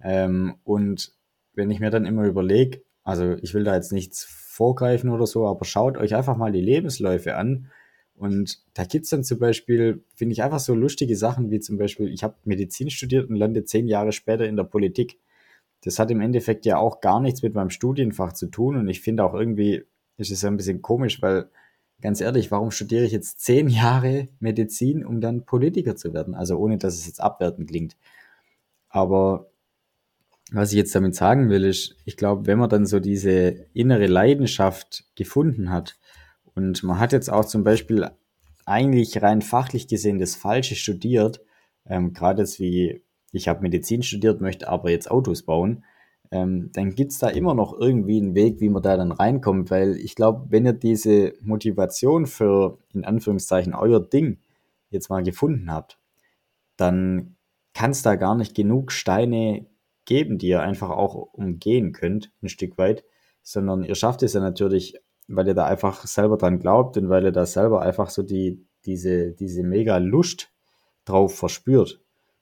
Ähm, 0.00 0.56
und 0.64 1.12
wenn 1.54 1.70
ich 1.70 1.80
mir 1.80 1.90
dann 1.90 2.06
immer 2.06 2.24
überlege, 2.24 2.82
also 3.02 3.34
ich 3.42 3.54
will 3.54 3.64
da 3.64 3.74
jetzt 3.74 3.92
nichts 3.92 4.24
vorgreifen 4.24 5.10
oder 5.10 5.26
so, 5.26 5.46
aber 5.46 5.64
schaut 5.64 5.96
euch 5.96 6.14
einfach 6.14 6.36
mal 6.36 6.52
die 6.52 6.60
Lebensläufe 6.60 7.36
an. 7.36 7.70
Und 8.14 8.62
da 8.74 8.84
gibt's 8.84 9.10
dann 9.10 9.24
zum 9.24 9.38
Beispiel, 9.38 10.02
finde 10.14 10.32
ich, 10.32 10.42
einfach 10.42 10.60
so 10.60 10.74
lustige 10.74 11.16
Sachen 11.16 11.50
wie 11.50 11.60
zum 11.60 11.76
Beispiel, 11.76 12.08
ich 12.08 12.24
habe 12.24 12.36
Medizin 12.44 12.90
studiert 12.90 13.28
und 13.28 13.36
lande 13.36 13.64
zehn 13.64 13.86
Jahre 13.86 14.12
später 14.12 14.46
in 14.46 14.56
der 14.56 14.64
Politik. 14.64 15.18
Das 15.82 15.98
hat 15.98 16.10
im 16.10 16.20
Endeffekt 16.20 16.64
ja 16.64 16.78
auch 16.78 17.00
gar 17.00 17.20
nichts 17.20 17.42
mit 17.42 17.54
meinem 17.54 17.70
Studienfach 17.70 18.32
zu 18.32 18.46
tun 18.46 18.76
und 18.76 18.88
ich 18.88 19.02
finde 19.02 19.24
auch 19.24 19.34
irgendwie, 19.34 19.84
ist 20.16 20.30
es 20.30 20.42
ja 20.42 20.50
ein 20.50 20.56
bisschen 20.56 20.82
komisch, 20.82 21.22
weil 21.22 21.48
ganz 22.00 22.20
ehrlich, 22.20 22.50
warum 22.50 22.70
studiere 22.70 23.04
ich 23.04 23.12
jetzt 23.12 23.40
zehn 23.40 23.68
Jahre 23.68 24.28
Medizin, 24.38 25.04
um 25.04 25.20
dann 25.20 25.44
Politiker 25.44 25.96
zu 25.96 26.12
werden? 26.12 26.34
Also 26.34 26.56
ohne, 26.56 26.78
dass 26.78 26.94
es 26.94 27.06
jetzt 27.06 27.20
abwertend 27.20 27.68
klingt. 27.68 27.96
Aber 28.88 29.50
was 30.52 30.70
ich 30.70 30.76
jetzt 30.76 30.94
damit 30.94 31.14
sagen 31.14 31.50
will, 31.50 31.64
ist, 31.64 31.96
ich 32.04 32.16
glaube, 32.16 32.46
wenn 32.46 32.58
man 32.58 32.70
dann 32.70 32.86
so 32.86 33.00
diese 33.00 33.66
innere 33.72 34.06
Leidenschaft 34.06 35.04
gefunden 35.16 35.70
hat 35.70 35.98
und 36.54 36.82
man 36.82 37.00
hat 37.00 37.12
jetzt 37.12 37.30
auch 37.30 37.44
zum 37.44 37.64
Beispiel 37.64 38.08
eigentlich 38.64 39.22
rein 39.22 39.42
fachlich 39.42 39.88
gesehen 39.88 40.18
das 40.18 40.36
Falsche 40.36 40.76
studiert, 40.76 41.40
ähm, 41.84 42.12
gerade 42.12 42.42
jetzt 42.42 42.60
wie 42.60 43.02
ich 43.32 43.48
habe 43.48 43.62
Medizin 43.62 44.02
studiert, 44.02 44.40
möchte 44.40 44.68
aber 44.68 44.90
jetzt 44.90 45.10
Autos 45.10 45.42
bauen, 45.42 45.84
ähm, 46.30 46.70
dann 46.72 46.94
gibt's 46.94 47.18
da 47.18 47.28
immer 47.28 47.54
noch 47.54 47.78
irgendwie 47.78 48.20
einen 48.20 48.34
Weg, 48.34 48.60
wie 48.60 48.68
man 48.68 48.82
da 48.82 48.96
dann 48.96 49.12
reinkommt, 49.12 49.70
weil 49.70 49.96
ich 49.96 50.14
glaube, 50.14 50.46
wenn 50.50 50.66
ihr 50.66 50.72
diese 50.72 51.34
Motivation 51.40 52.26
für, 52.26 52.78
in 52.92 53.04
Anführungszeichen, 53.04 53.74
euer 53.74 54.00
Ding 54.00 54.38
jetzt 54.90 55.10
mal 55.10 55.22
gefunden 55.22 55.70
habt, 55.70 55.98
dann 56.76 57.36
kann 57.74 57.90
es 57.90 58.02
da 58.02 58.16
gar 58.16 58.34
nicht 58.34 58.54
genug 58.54 58.92
Steine 58.92 59.66
geben, 60.04 60.38
die 60.38 60.48
ihr 60.48 60.62
einfach 60.62 60.90
auch 60.90 61.14
umgehen 61.14 61.92
könnt, 61.92 62.32
ein 62.42 62.48
Stück 62.48 62.78
weit, 62.78 63.04
sondern 63.42 63.84
ihr 63.84 63.94
schafft 63.94 64.22
es 64.22 64.32
ja 64.32 64.40
natürlich, 64.40 64.94
weil 65.28 65.46
ihr 65.46 65.54
da 65.54 65.66
einfach 65.66 66.06
selber 66.06 66.36
dran 66.36 66.58
glaubt 66.58 66.96
und 66.96 67.08
weil 67.08 67.24
ihr 67.24 67.32
da 67.32 67.46
selber 67.46 67.82
einfach 67.82 68.10
so 68.10 68.22
die, 68.22 68.64
diese, 68.84 69.32
diese 69.32 69.62
mega 69.62 69.98
Lust 69.98 70.50
drauf 71.04 71.36
verspürt. 71.36 72.00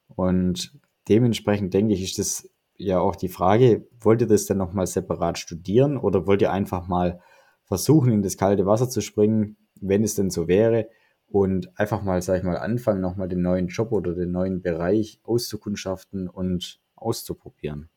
Und 0.09 0.79
dementsprechend 1.09 1.75
denke 1.75 1.95
ich, 1.95 2.03
ist 2.03 2.19
das 2.19 2.49
ja 2.77 2.99
auch 2.99 3.17
die 3.17 3.29
Frage, 3.29 3.87
wollt 4.01 4.21
ihr 4.21 4.27
das 4.27 4.47
dann 4.47 4.59
nochmal 4.59 4.87
separat 4.87 5.39
studieren 5.39 5.97
oder 5.97 6.27
wollt 6.27 6.43
ihr 6.43 6.53
einfach 6.53 6.87
mal 6.89 7.21
versuchen, 7.65 8.13
in 8.13 8.23
das 8.23 8.37
kalte 8.37 8.67
Wasser 8.67 8.89
zu 8.89 9.01
springen, 9.01 9.57
wenn 9.81 10.05
es 10.05 10.15
denn 10.15 10.31
so 10.31 10.49
wäre 10.49 10.89
und 11.29 11.79
einfach 11.79 12.03
mal, 12.03 12.21
sag 12.23 12.39
ich 12.39 12.45
mal, 12.45 12.59
anfangen, 12.59 13.01
nochmal 13.01 13.29
den 13.29 13.43
neuen 13.43 13.69
Job 13.69 13.93
oder 13.93 14.15
den 14.15 14.31
neuen 14.31 14.63
Bereich 14.63 15.21
auszukundschaften 15.25 16.29
und 16.29 16.81
auszuprobieren? 16.97 17.89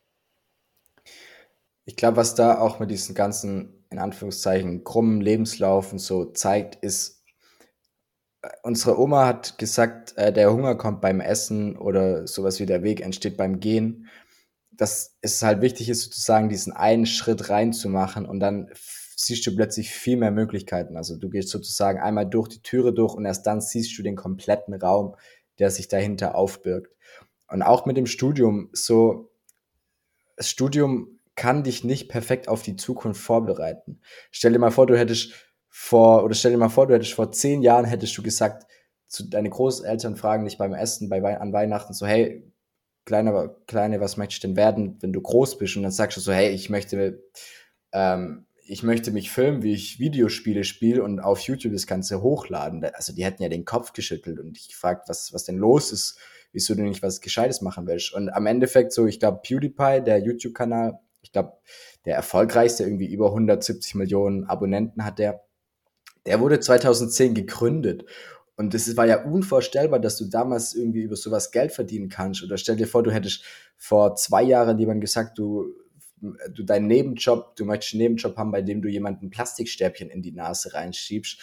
Ich 1.85 1.95
glaube, 1.95 2.17
was 2.17 2.35
da 2.35 2.59
auch 2.59 2.79
mit 2.79 2.91
diesen 2.91 3.15
ganzen, 3.15 3.85
in 3.89 3.99
Anführungszeichen, 3.99 4.83
krummen 4.83 5.21
Lebenslaufen 5.21 5.99
so 5.99 6.25
zeigt, 6.25 6.75
ist, 6.83 7.23
äh, 8.41 8.49
unsere 8.63 8.99
Oma 8.99 9.25
hat 9.25 9.57
gesagt, 9.57 10.17
äh, 10.17 10.33
der 10.33 10.51
Hunger 10.51 10.75
kommt 10.75 10.99
beim 10.99 11.21
Essen 11.21 11.77
oder 11.77 12.27
sowas 12.27 12.59
wie 12.59 12.65
der 12.65 12.83
Weg 12.83 13.01
entsteht 13.01 13.37
beim 13.37 13.59
Gehen 13.59 14.07
dass 14.77 15.17
es 15.21 15.41
halt 15.41 15.61
wichtig 15.61 15.89
ist, 15.89 16.03
sozusagen 16.03 16.49
diesen 16.49 16.73
einen 16.73 17.05
Schritt 17.05 17.49
reinzumachen 17.49 18.25
und 18.25 18.39
dann 18.39 18.69
siehst 19.15 19.45
du 19.47 19.55
plötzlich 19.55 19.89
viel 19.89 20.17
mehr 20.17 20.31
Möglichkeiten. 20.31 20.95
Also 20.95 21.17
du 21.17 21.29
gehst 21.29 21.49
sozusagen 21.49 21.99
einmal 21.99 22.29
durch 22.29 22.47
die 22.47 22.61
Türe 22.61 22.93
durch 22.93 23.15
und 23.15 23.25
erst 23.25 23.47
dann 23.47 23.61
siehst 23.61 23.97
du 23.97 24.03
den 24.03 24.15
kompletten 24.15 24.75
Raum, 24.75 25.15
der 25.57 25.71
sich 25.71 25.87
dahinter 25.87 26.35
aufbirgt. 26.35 26.95
Und 27.49 27.63
auch 27.63 27.85
mit 27.85 27.97
dem 27.97 28.05
Studium, 28.05 28.69
so, 28.73 29.31
das 30.35 30.49
Studium 30.49 31.19
kann 31.35 31.63
dich 31.63 31.83
nicht 31.83 32.09
perfekt 32.09 32.47
auf 32.47 32.61
die 32.61 32.75
Zukunft 32.75 33.21
vorbereiten. 33.21 34.01
Stell 34.31 34.53
dir 34.53 34.59
mal 34.59 34.71
vor, 34.71 34.85
du 34.85 34.97
hättest 34.97 35.33
vor, 35.69 36.23
oder 36.23 36.35
stell 36.35 36.51
dir 36.51 36.57
mal 36.57 36.69
vor, 36.69 36.87
du 36.87 36.93
hättest 36.93 37.13
vor 37.13 37.31
zehn 37.31 37.61
Jahren 37.61 37.85
hättest 37.85 38.17
du 38.17 38.23
gesagt, 38.23 38.67
zu 39.07 39.27
deine 39.29 39.49
Großeltern 39.49 40.15
fragen 40.15 40.45
dich 40.45 40.57
beim 40.57 40.73
Essen 40.73 41.09
bei, 41.09 41.39
an 41.39 41.53
Weihnachten 41.53 41.93
so, 41.93 42.05
hey, 42.05 42.51
Kleine, 43.07 43.55
Kleine, 43.67 44.01
was 44.01 44.17
möchtest 44.17 44.43
du 44.43 44.49
denn 44.49 44.57
werden, 44.57 44.97
wenn 44.99 45.13
du 45.13 45.21
groß 45.21 45.57
bist? 45.57 45.77
Und 45.77 45.83
dann 45.83 45.93
sagst 45.93 46.17
du 46.17 46.21
so, 46.21 46.33
hey, 46.33 46.49
ich 46.49 46.69
möchte, 46.69 47.23
ähm, 47.93 48.45
ich 48.65 48.83
möchte 48.83 49.11
mich 49.11 49.31
filmen, 49.31 49.63
wie 49.63 49.73
ich 49.73 49.97
Videospiele 49.97 50.65
spiele 50.65 51.01
und 51.01 51.21
auf 51.21 51.39
YouTube 51.39 51.71
das 51.71 51.87
Ganze 51.87 52.21
hochladen. 52.21 52.83
Also 52.93 53.13
die 53.13 53.23
hätten 53.23 53.41
ja 53.41 53.47
den 53.47 53.63
Kopf 53.63 53.93
geschüttelt 53.93 54.39
und 54.39 54.57
ich 54.57 54.67
gefragt, 54.67 55.07
was, 55.07 55.33
was 55.33 55.45
denn 55.45 55.57
los 55.57 55.93
ist, 55.93 56.19
wieso 56.51 56.75
du 56.75 56.83
nicht 56.83 57.01
was 57.01 57.21
Gescheites 57.21 57.61
machen 57.61 57.87
willst. 57.87 58.13
Und 58.13 58.29
am 58.29 58.45
Endeffekt 58.45 58.91
so, 58.91 59.05
ich 59.05 59.21
glaube, 59.21 59.39
PewDiePie, 59.41 60.03
der 60.05 60.19
YouTube-Kanal, 60.19 60.99
ich 61.21 61.31
glaube, 61.31 61.53
der 62.03 62.17
erfolgreichste, 62.17 62.83
irgendwie 62.83 63.11
über 63.11 63.27
170 63.27 63.95
Millionen 63.95 64.43
Abonnenten 64.43 65.05
hat 65.05 65.17
der, 65.17 65.45
der 66.25 66.41
wurde 66.41 66.59
2010 66.59 67.35
gegründet. 67.35 68.03
Und 68.57 68.73
das 68.73 68.97
war 68.97 69.05
ja 69.05 69.23
unvorstellbar, 69.23 69.99
dass 69.99 70.17
du 70.17 70.25
damals 70.25 70.73
irgendwie 70.73 71.01
über 71.01 71.15
sowas 71.15 71.51
Geld 71.51 71.71
verdienen 71.71 72.09
kannst. 72.09 72.43
Oder 72.43 72.57
stell 72.57 72.75
dir 72.75 72.87
vor, 72.87 73.03
du 73.03 73.11
hättest 73.11 73.43
vor 73.77 74.15
zwei 74.15 74.41
Jahren 74.41 74.79
jemand 74.79 74.99
gesagt, 74.99 75.37
du, 75.37 75.75
du 76.19 76.63
deinen 76.63 76.87
Nebenjob, 76.87 77.55
du 77.55 77.65
möchtest 77.65 77.93
einen 77.93 78.01
Nebenjob 78.01 78.35
haben, 78.35 78.51
bei 78.51 78.63
dem 78.63 78.81
du 78.81 78.89
jemanden 78.89 79.29
Plastikstäbchen 79.29 80.09
in 80.09 80.23
die 80.23 80.31
Nase 80.31 80.73
reinschiebst. 80.73 81.39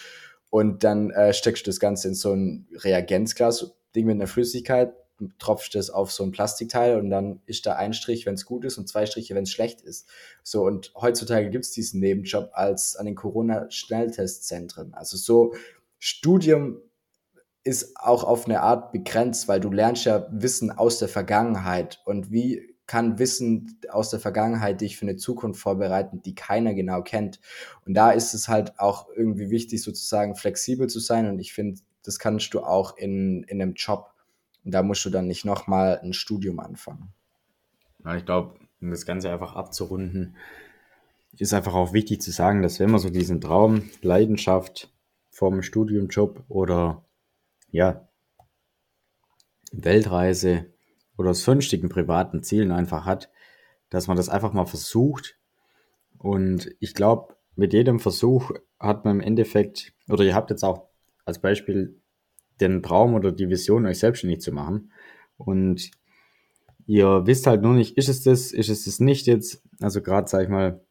Und 0.49 0.83
dann 0.83 1.09
äh, 1.11 1.33
steckst 1.33 1.65
du 1.65 1.69
das 1.69 1.79
Ganze 1.79 2.09
in 2.09 2.15
so 2.15 2.33
ein 2.33 2.67
Reagenzglas, 2.73 3.73
Ding 3.95 4.07
mit 4.07 4.15
einer 4.15 4.27
Flüssigkeit, 4.27 4.93
tropfst 5.39 5.73
das 5.73 5.89
auf 5.89 6.11
so 6.11 6.23
ein 6.23 6.31
Plastikteil 6.31 6.99
und 6.99 7.09
dann 7.09 7.41
ist 7.45 7.65
da 7.65 7.77
ein 7.77 7.93
Strich, 7.93 8.25
wenn 8.25 8.33
es 8.33 8.45
gut 8.45 8.65
ist 8.65 8.77
und 8.77 8.89
zwei 8.89 9.05
Striche, 9.05 9.33
wenn 9.35 9.43
es 9.43 9.51
schlecht 9.51 9.79
ist. 9.81 10.09
So, 10.43 10.65
und 10.65 10.91
heutzutage 10.95 11.49
gibt 11.49 11.63
es 11.63 11.71
diesen 11.71 12.01
Nebenjob 12.01 12.49
als 12.51 12.97
an 12.97 13.05
den 13.05 13.15
Corona-Schnelltestzentren. 13.15 14.93
Also 14.93 15.15
so 15.15 15.53
Studium 15.99 16.81
ist 17.65 17.97
auch 17.97 18.23
auf 18.23 18.45
eine 18.45 18.61
Art 18.61 18.91
begrenzt, 18.91 19.47
weil 19.47 19.59
du 19.59 19.71
lernst 19.71 20.05
ja 20.05 20.27
Wissen 20.29 20.71
aus 20.71 20.99
der 20.99 21.09
Vergangenheit 21.09 21.99
und 22.05 22.31
wie 22.31 22.75
kann 22.87 23.17
Wissen 23.17 23.79
aus 23.89 24.11
der 24.11 24.19
Vergangenheit 24.19 24.81
dich 24.81 24.97
für 24.97 25.07
eine 25.07 25.15
Zukunft 25.15 25.59
vorbereiten, 25.59 26.21
die 26.21 26.35
keiner 26.35 26.75
genau 26.75 27.01
kennt. 27.01 27.39
Und 27.83 27.95
da 27.95 28.11
ist 28.11 28.35
es 28.35 28.47
halt 28.47 28.79
auch 28.79 29.07
irgendwie 29.15 29.49
wichtig, 29.49 29.81
sozusagen 29.81 30.35
flexibel 30.35 30.87
zu 30.87 30.99
sein. 30.99 31.27
Und 31.27 31.39
ich 31.39 31.53
finde, 31.53 31.81
das 32.03 32.19
kannst 32.19 32.53
du 32.53 32.61
auch 32.61 32.95
in, 32.97 33.43
in 33.45 33.59
einem 33.59 33.73
Job. 33.73 34.11
Und 34.63 34.71
da 34.71 34.83
musst 34.83 35.03
du 35.03 35.09
dann 35.09 35.25
nicht 35.25 35.45
nochmal 35.45 35.99
ein 36.03 36.13
Studium 36.13 36.59
anfangen. 36.59 37.11
Ja, 38.03 38.15
ich 38.15 38.25
glaube, 38.25 38.59
um 38.79 38.91
das 38.91 39.07
Ganze 39.07 39.31
einfach 39.31 39.55
abzurunden, 39.55 40.35
ist 41.37 41.55
einfach 41.55 41.73
auch 41.73 41.93
wichtig 41.93 42.21
zu 42.21 42.29
sagen, 42.29 42.61
dass 42.61 42.79
wenn 42.79 42.91
man 42.91 42.99
so 42.99 43.09
diesen 43.09 43.41
Traum, 43.41 43.89
Leidenschaft 44.03 44.93
vom 45.31 45.63
Studiumjob 45.63 46.43
oder 46.47 47.03
ja, 47.75 48.07
Weltreise 49.71 50.73
oder 51.17 51.33
sonstigen 51.33 51.89
privaten 51.89 52.41
Zielen 52.41 52.71
einfach 52.71 53.05
hat, 53.05 53.29
dass 53.89 54.07
man 54.07 54.17
das 54.17 54.29
einfach 54.29 54.53
mal 54.53 54.65
versucht. 54.65 55.37
Und 56.17 56.73
ich 56.79 56.93
glaube, 56.93 57.35
mit 57.55 57.73
jedem 57.73 57.99
Versuch 57.99 58.51
hat 58.79 59.03
man 59.05 59.17
im 59.17 59.21
Endeffekt, 59.21 59.93
oder 60.09 60.23
ihr 60.23 60.35
habt 60.35 60.49
jetzt 60.49 60.63
auch 60.63 60.87
als 61.25 61.39
Beispiel 61.39 61.99
den 62.61 62.81
Traum 62.81 63.13
oder 63.13 63.31
die 63.31 63.49
Vision, 63.49 63.85
euch 63.85 63.99
selbstständig 63.99 64.39
zu 64.39 64.53
machen. 64.53 64.91
Und 65.37 65.91
ihr 66.85 67.25
wisst 67.25 67.45
halt 67.45 67.61
nur 67.61 67.73
nicht, 67.73 67.97
ist 67.97 68.07
es 68.07 68.23
das, 68.23 68.51
ist 68.51 68.69
es 68.69 68.85
das 68.85 69.01
nicht 69.01 69.27
jetzt? 69.27 69.61
Also 69.81 70.01
gerade, 70.01 70.29
sag 70.29 70.43
ich 70.43 70.49
mal, 70.49 70.81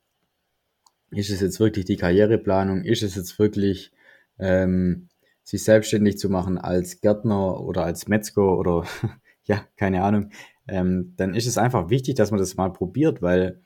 ist 1.10 1.30
es 1.30 1.40
jetzt 1.40 1.60
wirklich 1.60 1.86
die 1.86 1.96
Karriereplanung? 1.96 2.84
Ist 2.84 3.02
es 3.02 3.14
jetzt 3.14 3.38
wirklich 3.38 3.92
ähm, 4.38 5.08
sich 5.44 5.62
selbstständig 5.62 6.18
zu 6.18 6.30
machen 6.30 6.59
als 6.59 7.00
Gärtner 7.00 7.61
oder 7.61 7.85
als 7.85 8.09
Metzger 8.09 8.59
oder 8.59 8.85
ja, 9.44 9.62
keine 9.76 10.02
Ahnung, 10.02 10.30
ähm, 10.66 11.12
dann 11.16 11.35
ist 11.35 11.46
es 11.46 11.59
einfach 11.59 11.90
wichtig, 11.90 12.14
dass 12.16 12.30
man 12.30 12.40
das 12.40 12.57
mal 12.57 12.72
probiert, 12.72 13.22
weil 13.22 13.61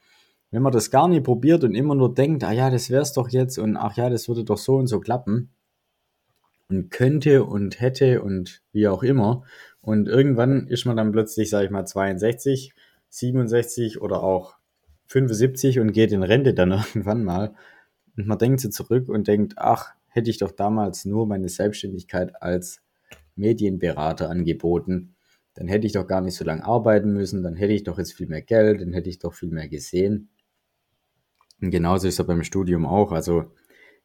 wenn 0.51 0.62
man 0.62 0.73
das 0.73 0.91
gar 0.91 1.09
nicht 1.09 1.25
probiert 1.25 1.62
und 1.62 1.75
immer 1.75 1.95
nur 1.95 2.12
denkt, 2.12 2.43
ah 2.43 2.53
ja, 2.53 2.71
das 2.71 2.91
wär's 2.91 3.12
doch 3.12 3.29
jetzt 3.29 3.59
und 3.59 3.77
ach 3.77 3.97
ja, 3.97 4.11
das 4.11 4.29
würde 4.29 4.45
doch 4.45 4.59
so 4.59 4.77
und 4.77 4.88
so 4.88 4.99
klappen 4.99 5.51
und 6.69 6.91
könnte 6.91 7.45
und 7.45 7.81
hätte 7.81 8.23
und 8.23 8.62
wie 8.73 8.88
auch 8.88 9.05
immer 9.05 9.45
und 9.81 10.09
irgendwann 10.09 10.67
ist 10.67 10.85
man 10.85 10.97
dann 10.97 11.12
plötzlich, 11.12 11.49
sage 11.49 11.67
ich 11.67 11.71
mal, 11.71 11.87
62, 11.87 12.75
67 13.11 14.01
oder 14.01 14.23
auch 14.23 14.57
75 15.07 15.79
und 15.79 15.93
geht 15.93 16.12
in 16.12 16.25
Rente 16.25 16.55
dann 16.55 16.73
irgendwann 16.73 17.23
mal 17.23 17.55
und 18.17 18.27
man 18.27 18.38
denkt 18.38 18.61
so 18.61 18.69
zurück 18.69 19.09
und 19.09 19.29
denkt, 19.29 19.55
ach, 19.59 19.95
hätte 20.18 20.31
ich 20.31 20.38
doch 20.38 20.52
damals 20.52 21.04
nur 21.04 21.26
meine 21.26 21.48
Selbstständigkeit 21.48 22.42
als 22.42 22.83
Medienberater 23.37 24.28
angeboten. 24.28 25.14
Dann 25.54 25.68
hätte 25.68 25.87
ich 25.87 25.92
doch 25.92 26.07
gar 26.07 26.20
nicht 26.20 26.35
so 26.35 26.44
lange 26.44 26.64
arbeiten 26.64 27.12
müssen, 27.12 27.42
dann 27.42 27.54
hätte 27.54 27.72
ich 27.72 27.85
doch 27.85 27.98
jetzt 27.98 28.12
viel 28.12 28.26
mehr 28.26 28.42
Geld, 28.42 28.81
dann 28.81 28.92
hätte 28.92 29.09
ich 29.09 29.18
doch 29.18 29.35
viel 29.35 29.50
mehr 29.50 29.68
gesehen. 29.68 30.31
Und 31.61 31.70
genauso 31.70 32.09
ist 32.09 32.18
es 32.18 32.26
beim 32.26 32.44
Studium 32.44 32.87
auch. 32.87 33.12
Also, 33.12 33.52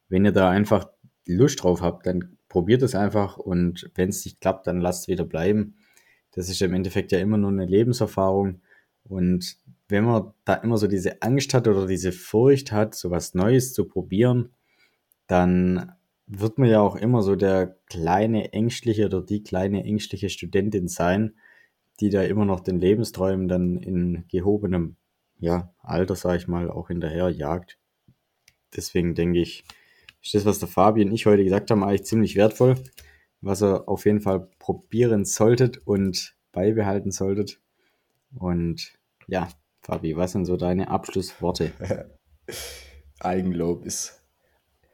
wenn 0.07 0.25
ihr 0.25 0.31
da 0.31 0.49
einfach 0.49 0.89
Lust 1.25 1.63
drauf 1.63 1.81
habt, 1.81 2.05
dann 2.05 2.37
probiert 2.49 2.81
es 2.83 2.95
einfach 2.95 3.37
und 3.37 3.89
wenn 3.95 4.09
es 4.09 4.25
nicht 4.25 4.41
klappt, 4.41 4.67
dann 4.67 4.81
lasst 4.81 5.03
es 5.03 5.07
wieder 5.07 5.25
bleiben. 5.25 5.75
Das 6.31 6.49
ist 6.49 6.61
im 6.61 6.73
Endeffekt 6.73 7.11
ja 7.11 7.19
immer 7.19 7.37
nur 7.37 7.51
eine 7.51 7.65
Lebenserfahrung. 7.65 8.61
Und 9.03 9.57
wenn 9.87 10.05
man 10.05 10.33
da 10.45 10.55
immer 10.55 10.77
so 10.77 10.87
diese 10.87 11.21
Angst 11.21 11.53
hat 11.53 11.67
oder 11.67 11.85
diese 11.85 12.11
Furcht 12.11 12.71
hat, 12.71 12.95
so 12.95 13.11
was 13.11 13.35
Neues 13.35 13.73
zu 13.73 13.85
probieren, 13.85 14.53
dann 15.27 15.93
wird 16.25 16.57
man 16.57 16.69
ja 16.69 16.81
auch 16.81 16.95
immer 16.95 17.21
so 17.21 17.35
der 17.35 17.77
kleine 17.87 18.53
ängstliche 18.53 19.05
oder 19.05 19.21
die 19.21 19.43
kleine 19.43 19.83
ängstliche 19.83 20.29
Studentin 20.29 20.87
sein, 20.87 21.35
die 21.99 22.09
da 22.09 22.23
immer 22.23 22.45
noch 22.45 22.59
den 22.59 22.79
Lebensträumen 22.79 23.47
dann 23.47 23.77
in 23.77 24.25
gehobenem 24.29 24.95
ja, 25.39 25.73
Alter, 25.79 26.15
sag 26.15 26.37
ich 26.37 26.47
mal, 26.47 26.71
auch 26.71 26.87
hinterher 26.87 27.29
jagt. 27.29 27.77
Deswegen 28.75 29.13
denke 29.13 29.39
ich, 29.39 29.65
ist 30.21 30.33
das, 30.33 30.45
was 30.45 30.59
der 30.59 30.69
Fabi 30.69 31.03
und 31.03 31.11
ich 31.11 31.25
heute 31.25 31.43
gesagt 31.43 31.69
haben, 31.69 31.83
eigentlich 31.83 32.05
ziemlich 32.05 32.35
wertvoll, 32.37 32.75
was 33.41 33.61
ihr 33.61 33.87
auf 33.89 34.05
jeden 34.05 34.21
Fall 34.21 34.47
probieren 34.59 35.25
solltet 35.25 35.85
und 35.85 36.35
beibehalten 36.53 37.11
solltet. 37.11 37.59
Und 38.35 38.93
ja, 39.27 39.49
Fabi, 39.81 40.15
was 40.15 40.31
sind 40.31 40.45
so 40.45 40.55
deine 40.55 40.89
Abschlussworte? 40.89 41.73
Eigenlob 43.19 43.85
ist 43.85 44.23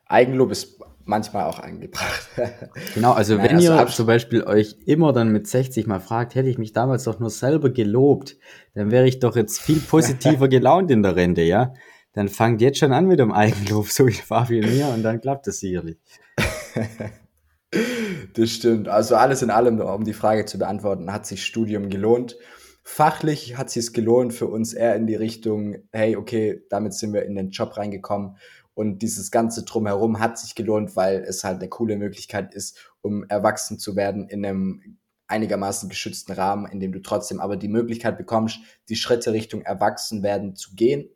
Eigenlob 0.06 0.50
ist 0.52 0.82
manchmal 1.10 1.46
auch 1.46 1.60
angebracht. 1.60 2.30
genau, 2.94 3.12
also 3.12 3.36
Nein, 3.36 3.50
wenn 3.50 3.56
also 3.58 3.74
ihr 3.74 3.88
zum 3.88 4.06
Beispiel 4.06 4.44
euch 4.44 4.78
immer 4.86 5.12
dann 5.12 5.32
mit 5.32 5.48
60 5.48 5.88
mal 5.88 6.00
fragt, 6.00 6.36
hätte 6.36 6.48
ich 6.48 6.58
mich 6.58 6.72
damals 6.72 7.04
doch 7.04 7.20
nur 7.20 7.32
selber 7.32 7.72
gelobt, 7.72 8.38
dann 8.76 8.92
wäre 8.92 9.08
ich 9.08 9.20
doch 9.20 9.36
jetzt 9.36 9.60
viel 9.60 9.80
positiver 9.80 10.48
gelaunt 10.50 10.92
in 10.92 11.04
der 11.04 11.16
Rente, 11.16 11.42
ja? 11.42 11.74
Dann 12.14 12.30
fangt 12.30 12.62
jetzt 12.62 12.80
schon 12.80 12.94
an 12.94 13.08
mit 13.08 13.20
dem 13.20 13.32
Eigenlob, 13.32 13.88
so 13.88 14.08
wie 14.08 14.14
Fabi 14.14 14.64
und 14.64 14.70
mir, 14.72 14.88
und 14.88 15.04
dann 15.04 15.20
klappt 15.20 15.48
es 15.48 15.60
sicherlich. 15.60 15.98
das 18.34 18.50
stimmt. 18.50 18.88
Also 18.88 19.16
alles 19.16 19.42
in 19.42 19.50
allem, 19.50 19.80
um 19.82 20.04
die 20.04 20.14
Frage 20.14 20.46
zu 20.46 20.58
beantworten, 20.58 21.12
hat 21.12 21.26
sich 21.26 21.46
Studium 21.46 21.90
gelohnt. 21.90 22.38
Fachlich 22.84 23.58
hat 23.58 23.70
sich 23.70 23.84
es 23.84 23.94
gelohnt 23.94 24.34
für 24.34 24.48
uns 24.48 24.74
eher 24.74 24.96
in 24.96 25.06
die 25.06 25.16
Richtung, 25.16 25.78
hey, 25.92 26.16
okay, 26.16 26.64
damit 26.70 26.94
sind 26.94 27.14
wir 27.14 27.24
in 27.24 27.36
den 27.36 27.50
Job 27.50 27.78
reingekommen 27.78 28.38
und 28.80 29.00
dieses 29.00 29.30
ganze 29.30 29.64
Drumherum 29.64 30.22
hat 30.22 30.40
sich 30.40 30.56
gelohnt, 30.56 30.96
weil 30.96 31.18
es 31.28 31.44
halt 31.44 31.60
eine 31.60 31.68
coole 31.68 31.98
Möglichkeit 31.98 32.54
ist, 32.54 32.78
um 33.02 33.26
erwachsen 33.26 33.78
zu 33.78 33.98
werden 33.98 34.30
in 34.30 34.46
einem 34.46 34.98
einigermaßen 35.28 35.90
geschützten 35.90 36.32
Rahmen, 36.32 36.66
in 36.66 36.80
dem 36.80 36.94
du 36.94 37.02
trotzdem 37.02 37.42
aber 37.42 37.58
die 37.58 37.68
Möglichkeit 37.68 38.18
bekommst, 38.18 38.62
die 38.88 38.96
Schritte 38.96 39.34
Richtung 39.34 39.64
Erwachsenwerden 39.64 40.56
zu 40.56 40.76
gehen, 40.76 41.10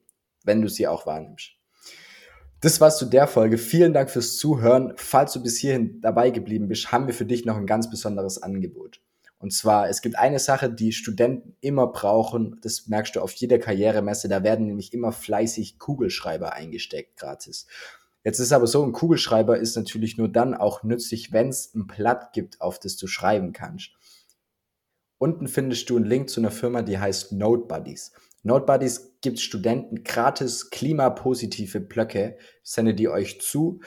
wenn 0.44 0.62
du 0.62 0.68
sie 0.68 0.90
auch 0.90 1.06
wahrnimmst. 1.06 1.52
Das 2.60 2.82
war's 2.82 2.98
zu 2.98 3.06
der 3.06 3.28
Folge. 3.28 3.58
Vielen 3.58 3.94
Dank 3.94 4.10
fürs 4.10 4.36
Zuhören. 4.36 4.92
Falls 4.98 5.32
du 5.32 5.42
bis 5.42 5.58
hierhin 5.58 6.02
dabei 6.02 6.32
geblieben 6.32 6.68
bist, 6.68 6.92
haben 6.92 7.08
wir 7.08 7.14
für 7.14 7.26
dich 7.26 7.46
noch 7.46 7.56
ein 7.56 7.66
ganz 7.66 7.90
besonderes 7.90 8.44
Angebot. 8.44 9.00
Und 9.44 9.52
zwar, 9.52 9.90
es 9.90 10.02
gibt 10.02 10.18
eine 10.18 10.40
Sache, 10.40 10.72
die 10.72 10.94
Studenten 10.94 11.58
immer 11.60 11.88
brauchen, 11.88 12.62
das 12.62 12.88
merkst 12.88 13.18
du 13.18 13.20
auf 13.20 13.34
jeder 13.34 13.60
Karrieremesse, 13.60 14.30
da 14.30 14.42
werden 14.42 14.68
nämlich 14.68 14.94
immer 14.94 15.12
fleißig 15.12 15.80
Kugelschreiber 15.80 16.54
eingesteckt 16.54 17.18
gratis. 17.18 17.68
Jetzt 18.24 18.40
ist 18.40 18.54
aber 18.54 18.68
so, 18.68 18.82
ein 18.82 18.94
Kugelschreiber 18.94 19.58
ist 19.58 19.76
natürlich 19.76 20.18
nur 20.18 20.30
dann 20.30 20.54
auch 20.54 20.84
nützlich, 20.84 21.34
wenn 21.34 21.50
es 21.50 21.76
ein 21.76 21.88
Blatt 21.88 22.32
gibt, 22.32 22.62
auf 22.62 22.80
das 22.80 22.96
du 22.96 23.06
schreiben 23.06 23.52
kannst. 23.52 23.92
Unten 25.18 25.50
findest 25.50 25.90
du 25.90 25.98
einen 25.98 26.06
Link 26.06 26.30
zu 26.30 26.40
einer 26.40 26.50
Firma, 26.50 26.82
die 26.82 26.98
heißt 26.98 27.34
NoteBuddies. 27.34 28.14
NoteBuddies 28.44 29.18
gibt 29.20 29.42
Studenten 29.42 30.06
gratis 30.06 30.70
klimapositive 30.70 31.82
Blöcke, 31.82 32.38
sendet 32.64 32.98
die 32.98 33.10
euch 33.10 33.42
zu 33.42 33.82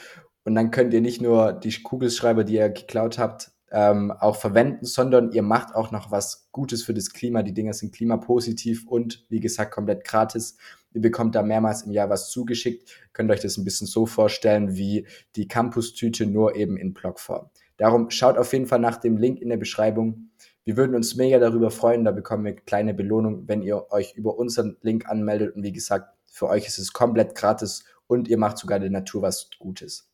und 0.44 0.54
dann 0.54 0.70
könnt 0.70 0.92
ihr 0.92 1.00
nicht 1.00 1.22
nur 1.22 1.54
die 1.54 1.82
Kugelschreiber, 1.82 2.44
die 2.44 2.56
ihr 2.56 2.68
geklaut 2.68 3.18
habt, 3.18 3.55
ähm, 3.76 4.10
auch 4.10 4.36
verwenden, 4.36 4.86
sondern 4.86 5.32
ihr 5.32 5.42
macht 5.42 5.74
auch 5.74 5.90
noch 5.90 6.10
was 6.10 6.48
Gutes 6.50 6.82
für 6.82 6.94
das 6.94 7.12
Klima. 7.12 7.42
Die 7.42 7.52
Dinger 7.52 7.74
sind 7.74 7.94
klimapositiv 7.94 8.86
und 8.86 9.26
wie 9.28 9.38
gesagt 9.38 9.70
komplett 9.70 10.02
gratis. 10.02 10.56
Ihr 10.94 11.02
bekommt 11.02 11.34
da 11.34 11.42
mehrmals 11.42 11.82
im 11.82 11.92
Jahr 11.92 12.08
was 12.08 12.30
zugeschickt. 12.30 12.88
Könnt 13.12 13.30
euch 13.30 13.40
das 13.40 13.58
ein 13.58 13.64
bisschen 13.64 13.86
so 13.86 14.06
vorstellen 14.06 14.76
wie 14.76 15.06
die 15.36 15.46
Campus-Tüte, 15.46 16.24
nur 16.24 16.56
eben 16.56 16.78
in 16.78 16.94
Blockform. 16.94 17.50
Darum 17.76 18.08
schaut 18.08 18.38
auf 18.38 18.54
jeden 18.54 18.64
Fall 18.64 18.78
nach 18.78 18.96
dem 18.96 19.18
Link 19.18 19.42
in 19.42 19.50
der 19.50 19.58
Beschreibung. 19.58 20.30
Wir 20.64 20.78
würden 20.78 20.96
uns 20.96 21.14
mega 21.14 21.38
darüber 21.38 21.70
freuen. 21.70 22.06
Da 22.06 22.12
bekommen 22.12 22.46
wir 22.46 22.56
kleine 22.56 22.94
Belohnung, 22.94 23.46
wenn 23.46 23.60
ihr 23.60 23.92
euch 23.92 24.14
über 24.14 24.38
unseren 24.38 24.78
Link 24.80 25.06
anmeldet. 25.06 25.54
Und 25.54 25.64
wie 25.64 25.72
gesagt, 25.72 26.14
für 26.24 26.48
euch 26.48 26.66
ist 26.66 26.78
es 26.78 26.94
komplett 26.94 27.34
gratis 27.34 27.84
und 28.06 28.26
ihr 28.26 28.38
macht 28.38 28.56
sogar 28.56 28.80
der 28.80 28.88
Natur 28.88 29.20
was 29.20 29.50
Gutes. 29.58 30.05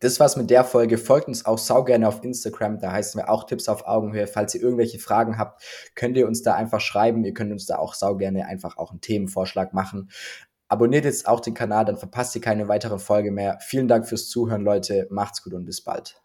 Das 0.00 0.20
war's 0.20 0.36
mit 0.36 0.48
der 0.50 0.62
Folge. 0.62 0.96
Folgt 0.96 1.26
uns 1.26 1.44
auch 1.44 1.58
sau 1.58 1.82
gerne 1.82 2.06
auf 2.06 2.22
Instagram. 2.22 2.78
Da 2.78 2.92
heißen 2.92 3.20
wir 3.20 3.28
auch 3.28 3.44
Tipps 3.44 3.68
auf 3.68 3.86
Augenhöhe. 3.86 4.28
Falls 4.28 4.54
ihr 4.54 4.62
irgendwelche 4.62 5.00
Fragen 5.00 5.38
habt, 5.38 5.62
könnt 5.96 6.16
ihr 6.16 6.28
uns 6.28 6.42
da 6.42 6.54
einfach 6.54 6.80
schreiben. 6.80 7.24
Ihr 7.24 7.34
könnt 7.34 7.50
uns 7.50 7.66
da 7.66 7.78
auch 7.78 7.94
sau 7.94 8.16
gerne 8.16 8.46
einfach 8.46 8.76
auch 8.76 8.92
einen 8.92 9.00
Themenvorschlag 9.00 9.74
machen. 9.74 10.10
Abonniert 10.68 11.04
jetzt 11.04 11.26
auch 11.26 11.40
den 11.40 11.54
Kanal, 11.54 11.84
dann 11.86 11.96
verpasst 11.96 12.34
ihr 12.36 12.42
keine 12.42 12.68
weitere 12.68 12.98
Folge 12.98 13.32
mehr. 13.32 13.58
Vielen 13.60 13.88
Dank 13.88 14.06
fürs 14.06 14.28
Zuhören, 14.28 14.62
Leute. 14.62 15.08
Macht's 15.10 15.42
gut 15.42 15.54
und 15.54 15.64
bis 15.64 15.80
bald. 15.82 16.16